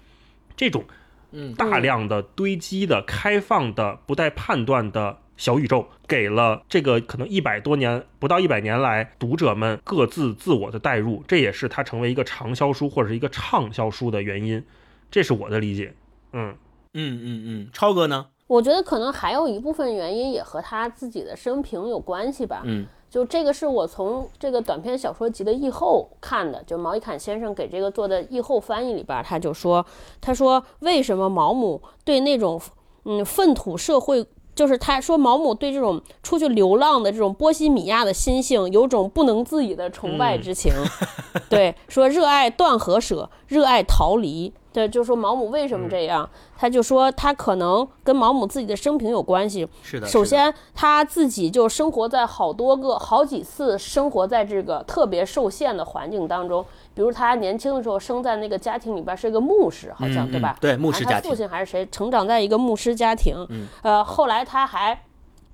[0.57, 0.85] 这种
[1.33, 5.19] 嗯大量的堆积的开放的不带判断的。
[5.37, 14.65] 小宇宙给了这个可能一百多年不到一百年来读者们各自自我的代入，这也是它成为一个畅销书或者是一个畅销书的原因，
[15.11, 15.93] 这是我的理解。
[16.33, 16.55] 嗯
[16.93, 18.27] 嗯嗯嗯，超哥呢？
[18.47, 22.63] 我觉得可能还有一部分原因也和他自己的生平有关系吧。
[22.65, 29.85] 嗯，就这个是我从这个短篇小说集的译后看的，就毛一侃先生给这个做的译后翻译里边，他就说，
[30.21, 32.61] 他说为什么毛姆对那种
[33.05, 34.25] 嗯粪土社会。
[34.55, 40.73] 就是他说，毛姆对这种出去流浪的这种波西米亚的心性有种不能自已的崇拜之情，
[41.49, 44.53] 对，说热爱断和舍，热爱逃离。
[44.75, 46.29] 对，就说毛姆为什么这样？
[46.59, 49.69] 他就说他可能跟毛姆自己的生平有关系。
[49.85, 56.67] 是的，首先他自己就生活在好多个、好几次生活在这个特别受限的环境当中。
[56.93, 60.57] 比如他年轻的时候生在那个家庭里边是一个牧师，好像对吧？
[60.61, 61.23] 对，牧师家庭。
[61.23, 61.87] 他父亲还是谁？
[61.93, 63.47] 成长在一个牧师家庭。
[63.51, 65.01] 嗯呃，后来他还。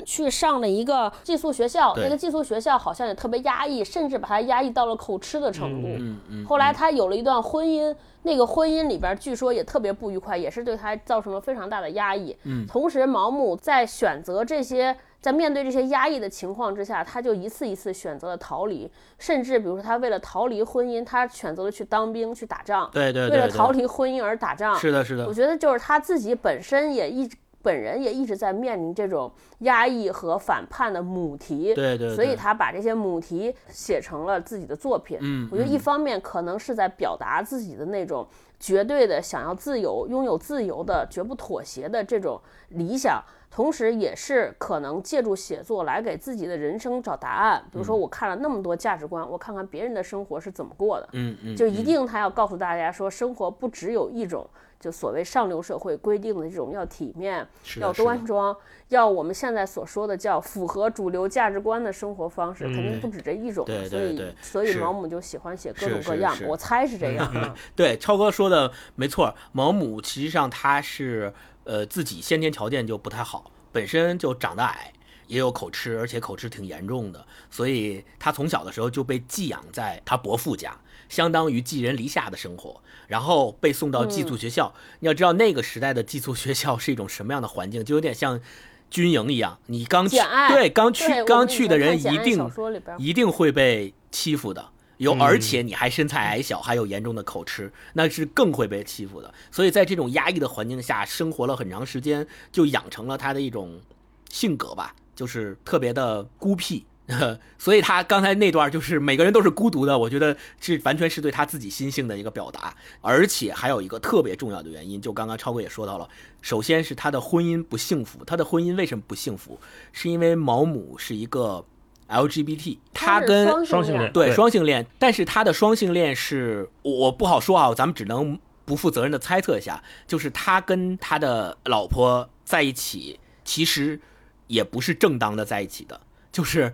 [0.04, 5.88] 去上了一个寄宿学校，那个寄宿学校好像也特别压抑，甚至把他压抑到了口吃的程度。
[5.98, 6.46] 嗯嗯。
[6.46, 12.36] 后来他有了一段婚姻，那个婚姻里边据说也特别不愉快，也是对他造成了非常大的压抑。
[12.44, 12.66] 嗯。
[12.66, 22.88] 同时，毛姆在选择这些，在面对这些压抑的情况之下，他就一次一次选择了逃离，甚至比如说他为了逃离婚姻，他选择了去当兵去打仗。
[22.92, 23.38] 对对对。
[23.38, 24.76] 为了逃离婚姻而打仗。
[24.76, 25.26] 是的，是的。
[25.26, 27.36] 我觉得就是他自己本身也一直。
[27.62, 29.30] 本人也一直在面临这种
[29.60, 35.18] 压抑和反叛的母题，对对，所以他把这些母题写成了自己的作品。
[35.20, 38.26] 嗯，我觉得一方面可能是在表达自己的那种
[38.58, 42.40] 绝对的想要自由、拥有自由的、绝不妥协的这种
[42.70, 47.62] 理想，同时也是可能借助写作来给自己的人生找答案。
[47.70, 54.48] 比如说，我看了那么多价值观，我看看别人的生活是怎么过的，嗯嗯，就一定他要告诉大家说，生活不只有一种。
[54.80, 58.56] 就所谓上流社会规定的这种要体面、要端庄、
[58.88, 63.66] 要我们现在所说的叫符合主流价值观的生活方式，肯定不止这一种。
[63.86, 66.34] 所以，所以毛姆就喜欢写各种各样。
[66.48, 67.56] 我猜是这样。
[67.76, 69.34] 对，超哥说的没错。
[69.52, 71.30] 毛姆实际上他是
[71.64, 74.90] 呃自己先天条件就不太好，本身就长得矮，
[75.26, 80.74] 也有口吃，而且口吃挺严重的，所以他从小的时候就被寄养在他伯父家。
[81.10, 84.72] 相当于寄人篱下的生活，然后被送到寄宿学校。
[85.00, 88.40] 你要知道那个时代的寄宿学校是一种什么样的环境，就有点像
[88.88, 89.58] 军营一样。
[89.66, 90.16] 你刚去，
[90.48, 92.50] 对，刚去刚去的人一定
[92.96, 94.70] 一定会被欺负的。
[94.98, 99.32] 有，而且你还身材矮小，还有严重的口吃，那是更会被欺负的。
[99.50, 103.80] 所以在这种压抑的环境下生活了很长时间，就养成了他的一种
[104.28, 106.84] 性格吧，就是特别的孤僻。
[107.58, 116.08] 所以他刚才那段就是每个人都是孤独的，我觉得是完全是对他自己心性的一个表达，而且还有一个特别重要的原因，就刚刚超哥也说到了，
[116.40, 119.58] 首先是他的婚姻不幸福，他的婚姻为什么不幸福？
[119.92, 121.64] 是因为毛姆是一个
[122.08, 134.00] LGBT，他跟双性恋对双性恋，但是他的双性恋是我不好说啊，咱们只能不负责任的猜测一下，就是他跟他的老婆在一起，其实
[134.46, 136.00] 也不是正当的在一起的，
[136.32, 136.72] 就是。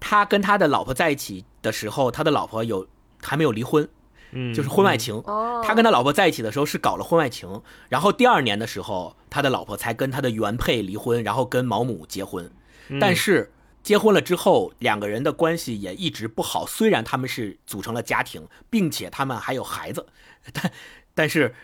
[0.00, 2.88] 他跟他的老婆在一起的时候，他的老婆有
[3.22, 3.86] 还没有离婚，
[4.32, 5.22] 嗯，就是婚外情。
[5.62, 12.50] 他跟他老婆在一起的时候是搞了婚外情，然后第二年的时候，他的老婆才跟他的原配离婚，然后跟毛姆结婚。
[12.98, 16.66] 但是结婚了之后，两个人的关系也一直不好。
[16.66, 20.06] 虽然他们是组成了家庭，并且他们还有孩子，
[20.52, 20.72] 但
[21.14, 21.54] 但是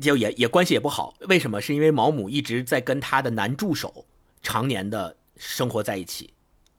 [0.00, 1.14] 就也也关系也不好。
[1.28, 1.60] 为什么？
[1.60, 4.06] 是因为毛姆一直在跟他的男助手
[4.42, 6.32] 常年的生活在一起，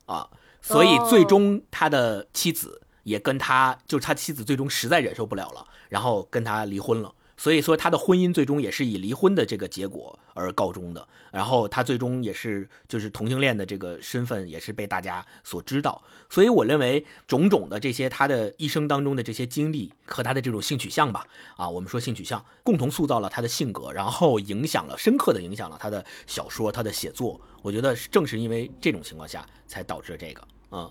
[0.08, 0.28] 啊。
[0.68, 7.14] 所以最终他的妻子也跟他，就是他妻子最终实在忍受不了了，然后跟他离婚了。
[7.38, 11.06] 所以说他的婚姻最终也是以离婚的这个结果而告终的。
[11.32, 16.02] 然后他最终也是就是同性恋的这个身份也是被大家所知道。
[16.30, 27.40] 所以我认为种种的这些他的一生当中的这些经历和他的这种性取向吧，啊，我们说性取向共同塑造了他的性格，然后影响了深刻的影响了他的小说，他的写作。
[27.62, 30.42] 我觉得正是因为这种情况下才导致这个。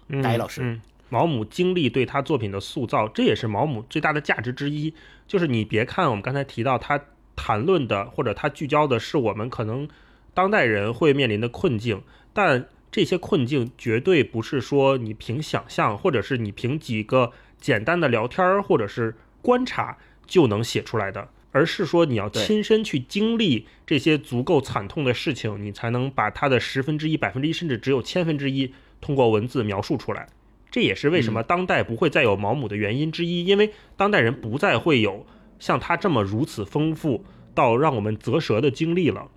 [0.09, 4.93] 嗯，大一老师，毛姆经历对他作品的塑造，这也是毛姆最大的价值之一。
[5.27, 7.01] 就是你别看我们刚才提到他
[7.37, 9.89] 谈论的或者他聚焦的是我们可能
[10.33, 28.73] 当代人会面临的困境，但这些困境绝对不是说你凭想象或者是你凭几个简单的聊天或者是观察就能写出来的，而是说你要亲身去经历这些足够惨痛的事情，你才能把它的十分之一、百分之一，甚至只有千分之一。
[29.05, 30.27] 通过文字描述出来，
[30.71, 33.45] 这也是为什么当代不会再有毛姆的原因之一。
[33.45, 35.27] 因为当代人不再会有
[35.59, 37.23] 像他这么如此丰富
[37.55, 39.29] 到让我们啧舌的经历了。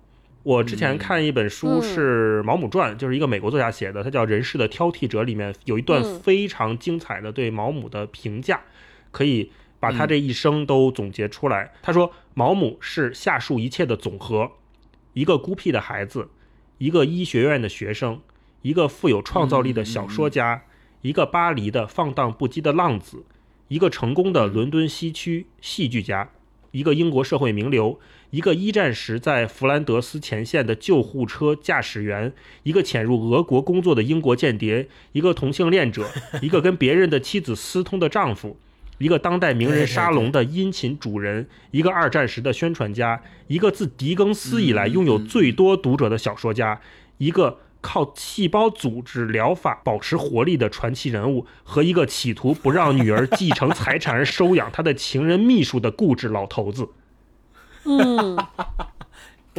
[0.42, 8.62] 我之前看一本书是《毛姆传》，就是一个美国作家写的，他叫《人世的挑剔者》，里面有一段非常精彩的对毛姆的评价，
[9.10, 11.70] 可以把他这一生都总结出来。
[11.82, 14.50] 他说：“毛姆是下述一切的总和，
[15.12, 16.28] 一个孤僻的孩子，
[16.78, 18.18] 一个医学院的学生。”
[18.62, 20.62] 一个富有创造力的小说家，
[21.02, 23.24] 一个巴黎的放荡不羁的浪子，
[23.68, 26.30] 一个成功的伦敦西区戏剧家，
[26.72, 28.00] 一个英国社会名流，
[28.30, 32.32] 一个一战时在弗兰德斯前线的救护车驾驶员，
[32.64, 36.10] 一个潜入俄国工作的英国间谍，一个同性恋者，
[36.42, 38.58] 一个跟别人的妻子私通的丈夫，
[38.98, 46.80] 一个当代名人沙龙的殷勤主人，一个二战时的宣传家，一个自狄更斯以来拥有最多读者的小说家，
[47.18, 47.60] 一个。
[47.80, 56.88] 靠细胞组织疗法保持活力的传奇人物，和一个企图不让女儿继承财产而收养他的情人秘书的固执老头子。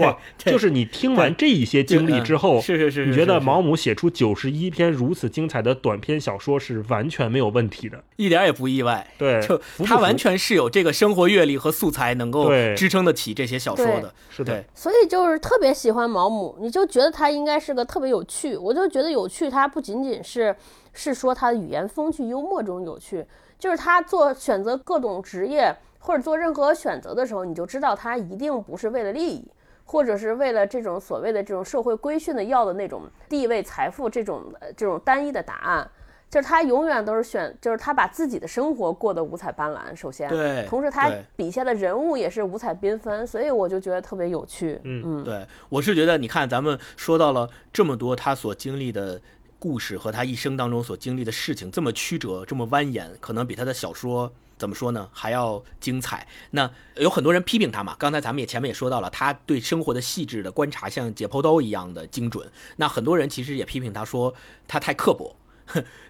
[0.02, 9.06] 哇，就是你听完这一些经历之后，是是是，你觉得毛姆写出九十一篇如此精彩的短篇小说是完全没有问题的，一点也不意外。
[9.18, 14.64] 对，就他完全是有这个生活阅历和素材能够支撑得起这些小说的，是的。
[14.74, 18.56] 所以就是特别喜欢毛姆，你就觉得他应该是个特别有趣。
[18.56, 20.56] 我就觉得有趣，他不仅仅是
[20.94, 23.26] 是说他的语言风趣幽默中有趣，
[23.58, 29.46] 就是他做选择各种职业或者做任何选择的时候，你就知道他一定不是为了利益。
[29.90, 35.90] 或者是为了这种所谓的这种社会规训的要的那种地位、财富这种这种单一的答案，
[36.30, 39.96] 就是他永远都是选，就是他把自己的生活过得五彩斑斓。
[39.96, 44.80] 首先，对同时他笔下的人物也是五彩缤纷，所以我就觉得特别有趣。
[44.84, 49.20] 嗯嗯，对，我是觉得，你看咱们说到了这么多他所经历的
[49.58, 56.28] 故事和他一生当中所经历的事情，这么曲折，这么蜿蜒，可能比他的小说怎么说呢还要精彩。
[56.52, 62.48] 那有很多人批评他嘛，刚才咱们也前面也说到了，他对生活的细致的观察像解剖刀一样的精准。
[62.76, 64.36] 那很多人其实也批评他说
[64.68, 65.36] 他太刻薄。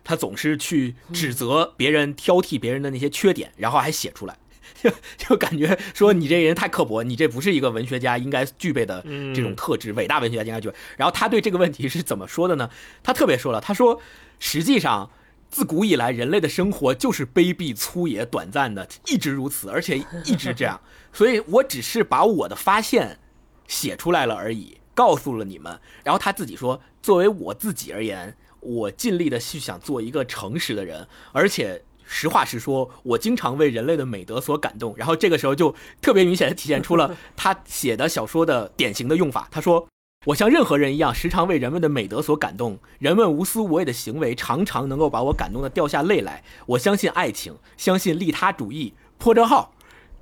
[0.06, 4.38] 他总是去指责别人、挑剔别人的那些缺点，然后还写出来，
[4.82, 4.90] 就
[5.20, 9.02] 就感觉说你这人太刻薄，你这不是一个文学家应该具备的
[9.36, 10.76] 这种特质，伟大文学家应该具备。
[10.96, 12.70] 然后他对这个问题是怎么说的呢？
[13.04, 14.02] 他特别说了，他说
[14.40, 15.12] 实际上。
[15.50, 20.80] 自古以来，人类的生活就是卑鄙、粗野、短暂的，一直如此，而且一直这样。
[21.12, 23.20] 所以我只是把我的发现
[23.68, 25.80] 写出来了而已，告诉了你们。
[26.04, 34.94] 然后他自己说，作为我自己而言，我尽力的去想做一个诚实的人，而且实话实说，我经常为人类的美德所感动。
[34.96, 39.48] 然后这个时候就特别明显的体现出了他写的小说的典型的用法。
[39.52, 39.88] 他说。
[40.26, 42.78] 我像任何人一样，时常为人们的美德所感动。
[43.00, 46.44] 人们无私无畏的行为，常常能够把我感动的掉下泪来。
[46.66, 48.94] 我相信爱情，相信利他主义。
[49.18, 49.74] 破折号，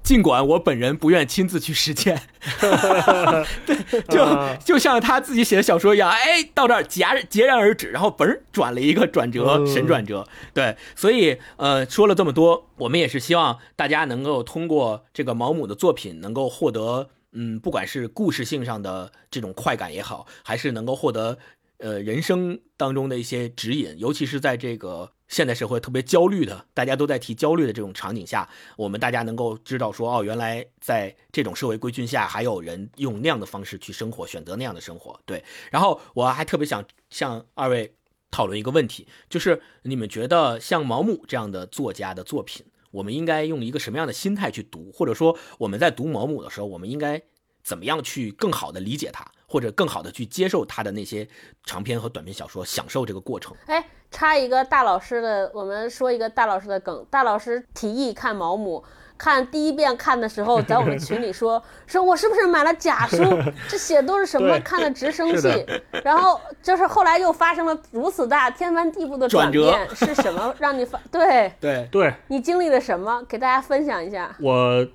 [0.04, 2.22] 尽管我本人不愿亲自去实践。
[3.66, 10.28] 对，就就像他自己写的小说一样，哎，到这儿戛然戛然而止，然后嘣儿转了一个转折，神转折。
[10.54, 17.10] 对，所以呃，说了这么多，我们也是希望大家能够通过这个毛姆的作品，能够获得。
[17.40, 21.38] 嗯，不管是故事性上的这种快感也好，还是能够获得
[21.78, 35.20] 呃人生当中的一些指引，尤其是在这个现代社会特别焦虑的，大家都在提焦虑的这种场景下，我们大家能够知道说，哦，原来在这种社会规训下，还有人用那样的方式去生活，选择那样的生活。
[35.28, 37.94] 对，然后我还特别想向二位
[38.32, 42.66] 讨论一个问题，就是你们觉得像毛姆这样的作家的作品？
[42.98, 47.22] 我们应该用一个什么样的心态去读，或者说我们在读毛姆的时候，我们应该
[47.64, 51.28] 怎么样去更好的理解他，或者更好的去接受他的那些
[51.64, 53.56] 长篇和短篇小说，享受这个过程。
[53.68, 57.06] 哎，插一个大老师的，我们说一个大老师的梗。
[57.12, 58.84] 大老师提议看毛姆，
[59.18, 63.18] 看第一遍看的时候， 在我们群里说，说我是不是买了假书？
[63.68, 64.60] 这写都是什么？
[64.62, 65.66] 看了直生是气。
[66.04, 71.00] 然后就是后来又发生了如此大天翻地覆的转变，是什么让你发？
[71.12, 73.24] 对 对，对你经历了什么？
[73.28, 74.36] 给大家分享一下。
[74.40, 74.88] 我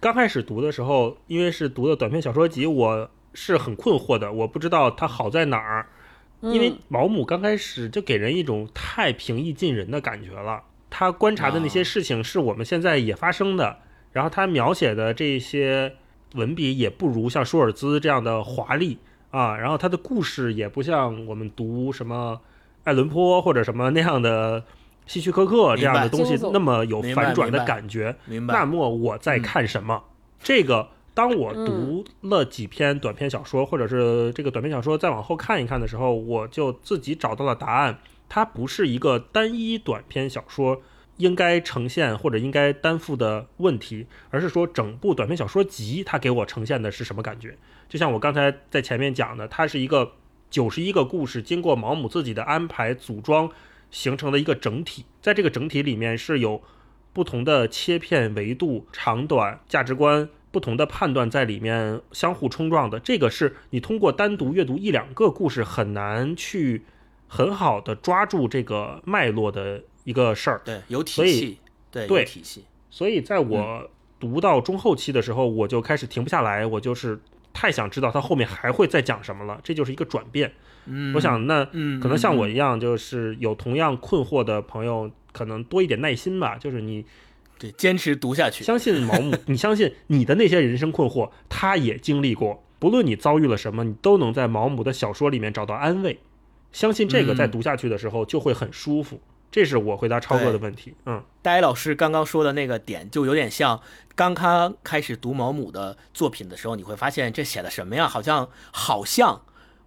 [0.00, 5.86] 刚开始读的时候，因为是读的短篇小说集，我是很困惑的，我不知道它好在哪儿。
[6.40, 13.78] 因为嗯毛姆刚开始就给人一种太平易近人的感觉了，他观察的那些事情是我们现在也发生的，
[14.12, 15.94] 然后他描写的这些
[16.34, 18.98] 文笔也不如像舒尔兹这样的华丽
[19.30, 22.40] 啊，然后他的故事也不像我们读什么
[22.84, 24.64] 爱伦坡或者什么那样的
[25.06, 28.16] 希区柯克这样的东西那么有反转的感觉。
[28.26, 28.54] 明白。
[28.54, 30.04] 那么我在看什么？
[30.42, 37.98] 这个当我读了几篇短篇小说，或者是这个短篇小说再往后看一看的时候，我就自己找到了答案。
[38.28, 40.82] 它不是一个单一短篇小说
[41.16, 47.56] 应该呈现或者应该担负的问题，而是说整部短篇小说集它给我呈现的是什么感觉？
[47.88, 50.12] 就像我刚才在前面讲的，它是一个
[50.50, 53.50] 九十一个故事，经过毛姆自己的安排组装
[53.90, 56.62] 形成的一个整体，在这个整体里面是有
[57.12, 63.00] 不同的切片维度、长短、价值观、不同的判断在里面相互冲撞的。
[63.00, 66.84] 这个是你通过单独阅读一两个故事很难去
[67.28, 70.60] 很好的抓住这个脉络的一个事儿。
[70.64, 71.58] 对，有体系，
[71.90, 72.64] 对，对有体系。
[72.90, 77.20] 所以在我读到中后期的时候，我就开始停不下来，我就是
[77.52, 79.60] 太想知道他后面还会再讲什么了。
[79.62, 80.52] 这就是一个转变。
[80.86, 86.56] 嗯，我想，那嗯，可能像我嗯一样，就是有同样困惑的朋友，可能多一点耐心吧。
[86.56, 87.04] 就是你
[87.58, 88.64] 对坚持读下去。
[88.64, 92.64] 相信毛姆， 你相信你的那些人生困惑，他也经历过。
[92.78, 96.18] 不论你遭遇了什么，你都能在毛姆的小说里面找到安慰。
[96.72, 99.20] 相信这个，嗯在读下去的时候就会很舒服。
[99.50, 100.94] 这是我回答超哥的问题。
[101.06, 103.80] 嗯，大一老师刚刚说的那个点，就有点像
[104.14, 108.06] 刚刚开始读毛姆的作品的时候，你会发现这写的什么呀？
[108.06, 109.40] 好像好像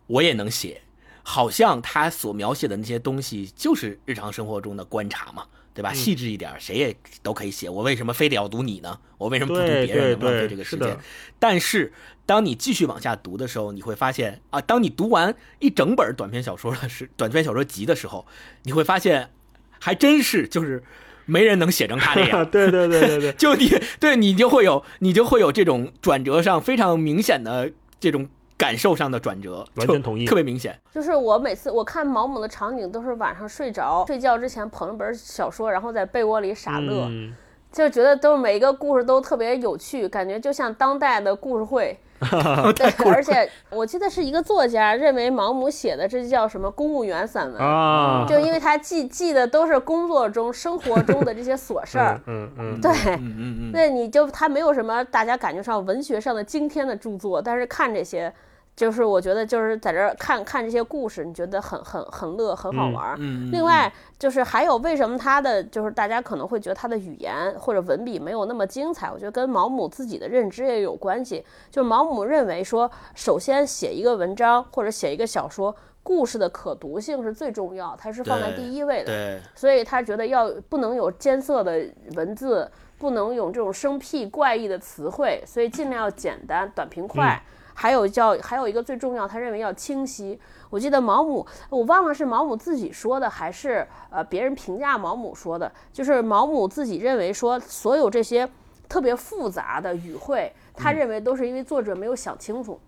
[0.08, 0.82] 我也能写，
[1.22, 5.46] 好像他所描写的那些东西就是日常生活中的观察嘛，
[5.82, 5.92] 对吧？
[5.92, 7.68] 嗯细致一点，谁也都可以写。
[7.68, 9.00] 我为什么非得要读你呢？
[9.18, 10.96] 我为什么不读别人浪费对这个时间。
[11.40, 11.92] 但是
[12.26, 18.26] 当你继续往下读的时候，你会发现啊，当你读完一整本短篇小说的时，短篇小说集的时候，
[18.64, 19.32] 你会发现，
[19.80, 20.84] 还真是就是
[21.26, 22.46] 没人能写成他那样。
[22.52, 28.30] 对对对对对， 就你对你就会有你就会有这种转折上非常明显的这种
[28.62, 30.26] 感受上的转折，完全同意。
[30.26, 30.80] 特别明显。
[30.94, 37.34] 就是我每次我看毛姆的场景都是晚上睡着，睡觉之前捧一本小说，然后在被窝里傻乐，嗯。
[37.72, 41.98] 就觉得都每一个故事都特别有趣，感觉就像当代的故事会。
[42.76, 52.20] 对， 而且我记得是一个作家认为毛姆写的这叫什么公务员散文，啊，就因为他记记的都是工作中、生活中的这些琐事儿。
[52.28, 52.74] 嗯嗯。
[52.76, 58.32] 嗯，对，嗯嗯嗯，那你就他没有什么大家感觉上文学上的惊天的著作，但是看这些，
[58.76, 63.16] 就是我觉得就是在这儿看看这些故事，你觉得很很很乐，很好玩儿。
[63.20, 71.46] 嗯嗯另外就是还有为什么他的就是大家可能会觉得他的语言或者文笔没有那么精彩，我觉得跟毛姆自己的认知也有关系。
[71.70, 79.06] 就是毛姆认为说，首先写一个文章或者写一个小说，故事的可读性是最重要，它是放在第一位的。
[79.06, 87.40] 对，所以他觉得要不能有艰涩的文字，不能有这种生僻怪异的词汇，所以尽量要简单、短平快。
[87.74, 90.40] 还有叫还有一个最重要，他认为要清晰。
[90.70, 98.50] 我记得毛姆，我忘了是毛姆自己说的，还是呃别人评价毛姆说的，就是毛姆自己认为说，所有这些
[98.88, 102.80] 特别复杂的语汇，他认为都是因为作者没有想清楚。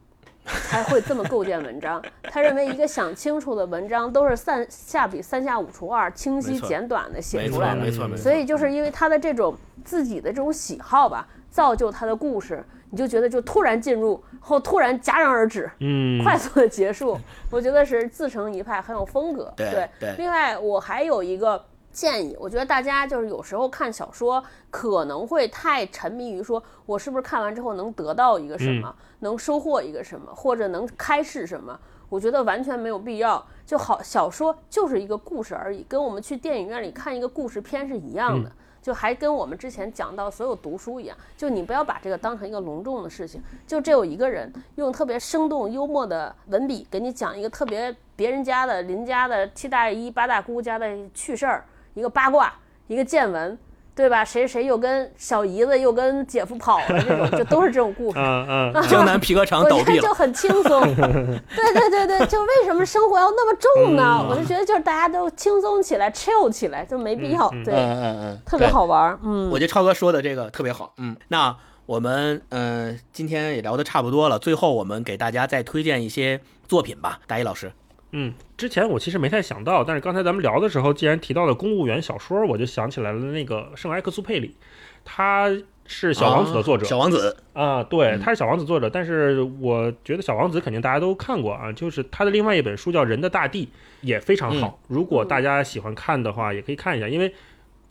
[0.45, 2.03] 才会这么构建文章。
[2.23, 7.79] 他认为一个想清楚的文章都是三下笔三下五除二，清晰简短的写出来的。
[7.79, 8.21] 没错没错。
[8.21, 9.55] 所以就是因为他的这种
[9.85, 12.61] 自己的这种喜好吧，造就他的故事，
[12.93, 17.19] 你就觉得就突然进入后突然戛然而止，嗯，快速的结束，
[17.49, 19.51] 我觉得是自成一派，很有风格。
[19.57, 21.65] 对对另外我还有一个。
[21.91, 31.79] 建议，我觉得大家就是有时候看小说可能会太沉迷于说，我是不是看完之后能得到一个什么，能收获一个什么，或者能开示什么。
[32.09, 33.45] 我觉得完全没有必要。
[33.63, 38.51] 就好，小说就是一个故事而已，跟我们去电影院里看一个故事片是一样的。
[38.83, 43.41] 就还跟我们之前讲到所有读书一样，就你不要把这个当成一个隆重的事情。
[43.65, 52.53] 就只有一个人用特别生动幽默的文笔给你讲一个特别别人家的邻家的七大姨八大姑家的趣事儿，一个八卦，
[52.87, 53.57] 一个见闻，
[53.95, 54.25] 对吧？
[54.25, 58.19] 谁谁又跟小姨子又跟姐夫跑了，这种就都是这种故事。
[58.19, 64.19] 嗯嗯，江南皮革厂我倒闭了，就很轻松，对对对对，就为什么生活要那么重呢？
[64.21, 69.49] 嗯我就觉得就是大家都轻松起来，chill 起来，就没必要，对，嗯嗯嗯，特别好玩，嗯。
[69.49, 77.71] 我觉得超哥说的这个特别好，嗯，那我们嗯、呃今天也聊的差不多了，最后我们给大家再推荐一些作品吧，大一老师。
[78.15, 84.55] 嗯，之前我其实没太想到，但是刚才咱们聊的时候，既然提到了公务员小说，我就想起来了那个圣埃克苏佩里，
[85.03, 85.51] 他
[85.85, 86.85] 是小王子的作者。
[86.85, 88.19] 啊小王子，啊，对，嗯。
[88.19, 93.65] 他是小王子作者，但是我觉得小王子肯定大家都看过啊，就是他的另外一本书叫《人的大地》，
[94.01, 94.79] 也非常好。
[94.87, 97.33] 如果大家喜欢看的话，也可以看一下，因为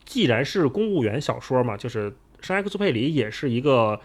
[0.05, 3.99] 既然是公务员小说嘛，就是圣埃克苏佩里也是一个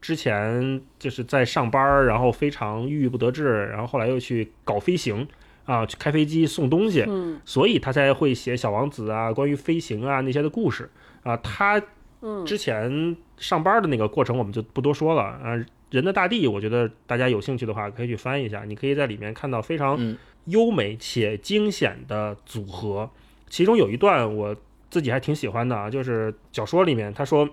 [0.00, 5.26] 之前就是在上班儿，然后非常郁郁不得志，然后后来又去搞飞行
[5.70, 10.90] 啊，去开飞机送东西，嗯所以他才会写小王子啊，关于飞行啊那些的故事
[11.22, 11.36] 啊。
[11.36, 11.80] 他
[12.22, 15.64] 嗯之前上班的那个过程我们就不多说了啊。
[15.90, 20.16] 人的大地，我觉得大家有兴趣的话可以去翻一下，你可以在里面看到非常嗯
[20.46, 23.10] 优美且惊险的组合。
[23.48, 24.54] 其中有一段我
[24.88, 27.48] 自己还挺喜欢的啊，就是小说里面他说，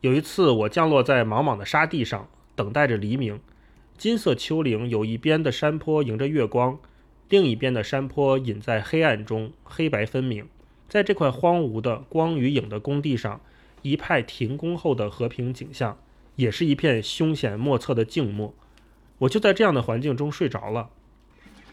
[0.00, 3.40] 有一次我降落在茫茫的沙地上，等待着黎明。
[3.96, 6.78] 金色丘陵有一边的山坡迎着月光，
[7.28, 10.46] 另一边的山坡隐在黑暗中，黑白分明。
[10.88, 13.40] 在这块荒芜的光与影的工地上，
[13.82, 15.98] 一派停工后的和平景象，
[16.36, 18.54] 也是一片凶险莫测的静默。
[19.18, 20.90] 我就在这样的环境中睡着了。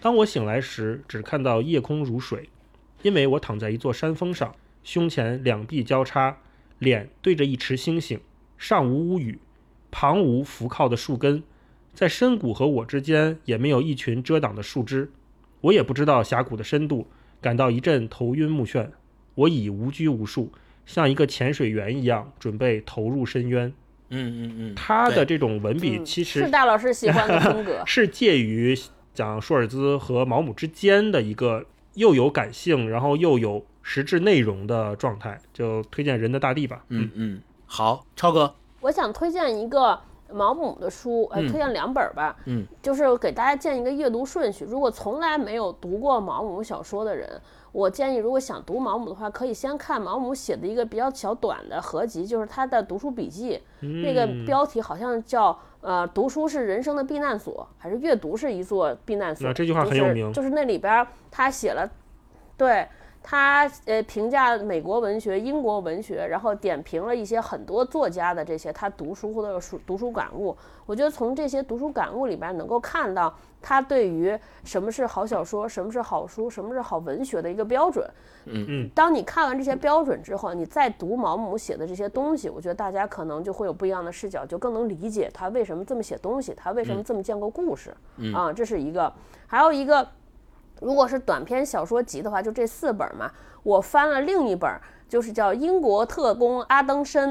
[0.02, 2.50] 当我醒来时，只看到夜空如水，
[3.04, 6.40] 因为我躺在一座山峰上，胸前两臂交叉，
[6.80, 8.20] 脸对着一池星星，
[8.58, 9.40] 上无屋宇，
[9.92, 11.44] 旁无扶靠的树根，
[11.94, 15.12] 在深谷和我之间也没有一群遮挡的树枝。
[15.64, 17.08] 我也不知道峡谷的深度，
[17.42, 18.90] 感到一阵头晕目眩。
[19.36, 20.52] 我已无拘无束，
[20.86, 23.74] 像一个潜水员一样，准备投入深渊。
[24.10, 28.78] 嗯嗯嗯，他的这种文笔嗯其实是大老师喜欢的风格， 是介于
[29.14, 35.40] 讲舒尔兹和毛姆之间的一个又有感性，然后又有实质内容的状态。
[35.54, 36.84] 就推荐《人的大地》吧。
[36.90, 40.00] 嗯嗯，好，超哥，我想推荐一个
[40.34, 42.36] 毛姆的书，呃，嗯推荐两本儿吧。
[42.46, 44.66] 嗯，就是给大家建一个阅读顺序。
[44.66, 47.30] 如果从来没有读过毛姆小说的人，
[47.72, 53.62] 我建议如果想读毛姆的话，可以先看毛姆写的一个比较小短的合集，就是他的读书笔记。
[53.80, 59.48] 那个嗯标题好像叫呃，读书是人生的避难所，还是阅读是一座避难所？
[59.48, 60.50] 那这句话很有名就是。
[60.50, 61.90] 就是那里边儿他写了，
[62.56, 62.88] 对
[63.26, 70.56] 他呃评价美国文学、英国文学，然后点评了一些很多作家的这些他读书或者书读书感悟。
[70.86, 78.06] 我觉得从这些读书感悟里边能够看到他对于什么是好小说、什么是好书、什么是好文学的一个标准。
[78.46, 78.90] 嗯嗯。
[78.94, 87.96] 当你看完这些标准之后，你再读毛姆写的这些东西，我觉得大家可能就会有不一样的视角，就更能理解他为什么这么写东西，他为什么这么建构故事。
[88.18, 89.14] 嗯啊，这是一个，
[89.48, 90.06] 还有一个。
[90.82, 93.32] 如果是短篇小说集的话，就这四本嘛。
[93.64, 94.70] 我翻了另一本，
[95.08, 97.30] 就是叫《英国特工阿登申》，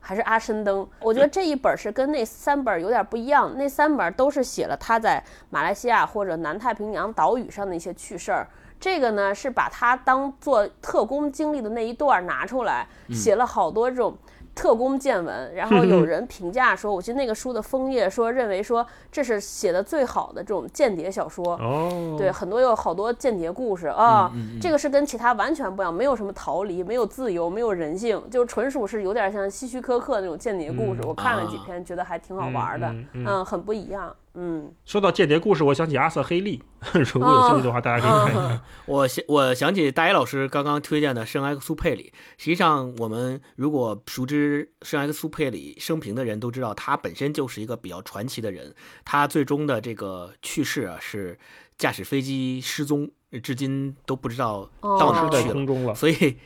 [0.00, 0.88] 还是阿申登？
[1.00, 3.54] 我觉得这一本是跟那三本有点不一样。
[3.56, 8.48] 那三本都是写了他在马来西亚或者南太平洋岛屿上的一些趣事儿。
[8.80, 14.16] 这个呢，是把他当做特工经历的那一段拿出来，写了好多这种。
[14.54, 21.54] 特工见闻，然后有人评价说，我记得那个书的封页说，认为说这是写的最好的这种间谍小说。
[21.56, 31.00] 哦，对，很多有好多间谍故事啊，这个是跟其他完全不一样，没有什么逃离，没有自由，没有人性，就纯属是有点像希区柯克那种间谍故事。
[31.04, 34.14] 我看了几篇，觉得还挺好玩的，嗯，很不一样。
[34.36, 36.60] 嗯，说到间谍故事，我想起阿瑟·黑利，
[36.92, 38.60] 如果有兴趣的话，大家可以看一看。
[38.86, 42.12] 我想，我想起大一老师刚刚推荐的《圣埃克苏佩里》。
[42.36, 48.74] 实际上，我们如果熟知圣埃克苏佩里生平的人都知道，他本身就是一个比较传奇的人。
[49.04, 51.38] 他最终的这个去世啊，是
[51.78, 53.08] 驾驶飞机失踪，
[53.40, 55.94] 至今都不知道到哪去了。
[55.94, 56.36] 所以，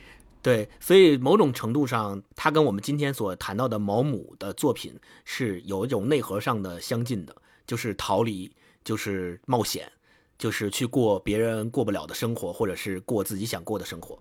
[0.43, 4.93] 对，所以某种程度上，他跟我们今天所谈到的毛姆的作品
[5.25, 7.35] 是有一种内核上的相近的。
[7.69, 8.51] 就是逃离，
[8.83, 9.91] 就是冒险，
[10.39, 14.17] 就是去过别人过不了的生活，或者是过自己想过的生活。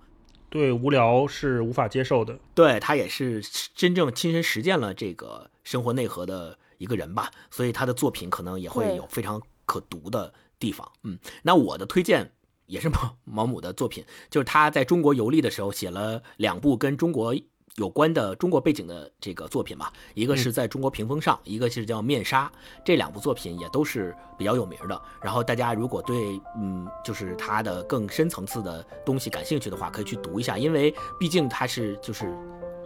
[0.50, 2.38] 对，无聊是无法接受的。
[2.54, 3.42] 对他也是
[3.74, 10.86] 真正亲身实践了这个生活内核的一个人吧，所以他的作品可能也会有非常可读的地方。
[11.04, 12.34] 嗯，那我的推荐
[12.66, 17.34] 也是毛毛姆的作品，就是他在中国游历的时候写了两部跟中国。
[17.78, 22.50] 有关的中国背景的这个作品嘛，一个是在中国屏风上，一个是叫面纱，
[22.84, 25.00] 这两部作品也都是比较有名的。
[25.22, 32.36] 然后大家如果对嗯，就是它的更深层次的东西感兴趣的话，可以去读一下，因为毕竟它是就是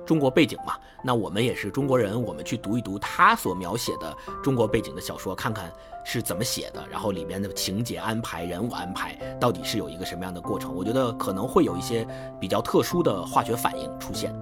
[0.05, 0.77] 中国背景嘛。
[1.03, 5.73] 那我们也是中国人，我们去读一读他所描写的中国背景的小说，看看
[6.05, 12.07] 是怎么写的，然后里面的情节安排、人物安排到底是有一个什么样的过程，我觉得可能会有一些
[12.39, 14.33] 比较特殊的化学反应出现。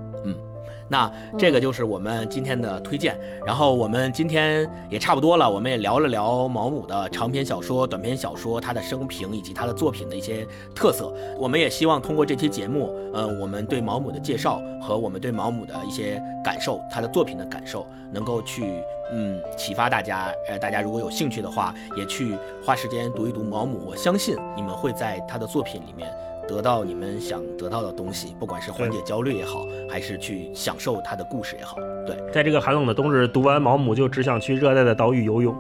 [0.90, 3.16] 那这个就是我们今天的推荐。
[3.46, 11.14] 然后我们今天也差不多了，我们也聊了聊毛姆的长篇小说、短篇小说，他的生平以及他的作品的一些特色。
[11.38, 18.64] 我们也希望通过这期节目，呃，我们对毛姆的介绍和我们对毛姆的一些感受，他的作品的感受，能够去
[19.12, 20.32] 嗯启发大家。
[20.48, 22.34] 呃，大家如果有兴趣的话，也去
[22.64, 23.78] 花时间读一读毛姆。
[23.86, 26.12] 我相信你们会在他的作品里面。
[26.50, 35.54] 得到你们想得到的东西，不管是缓解焦虑也好，还是去享受他的故事也好，对，在这个寒冷的冬日，读完毛姆就只想去热带的岛屿游泳，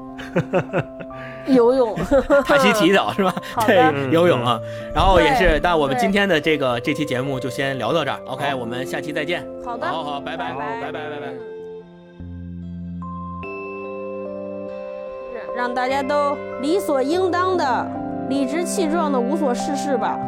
[1.46, 1.96] 游泳，
[2.44, 3.32] 塔希提岛是吧？
[3.64, 4.60] 对，游泳啊。
[4.92, 9.46] 然后也是，那我们今天的这个这期节目就先聊到这儿，OK，我们下期再见。
[9.64, 11.32] 好的，好好，拜拜，拜拜，拜拜。
[15.56, 17.86] 让大家都理所应当的、
[18.28, 20.18] 理直气壮的无所事事吧。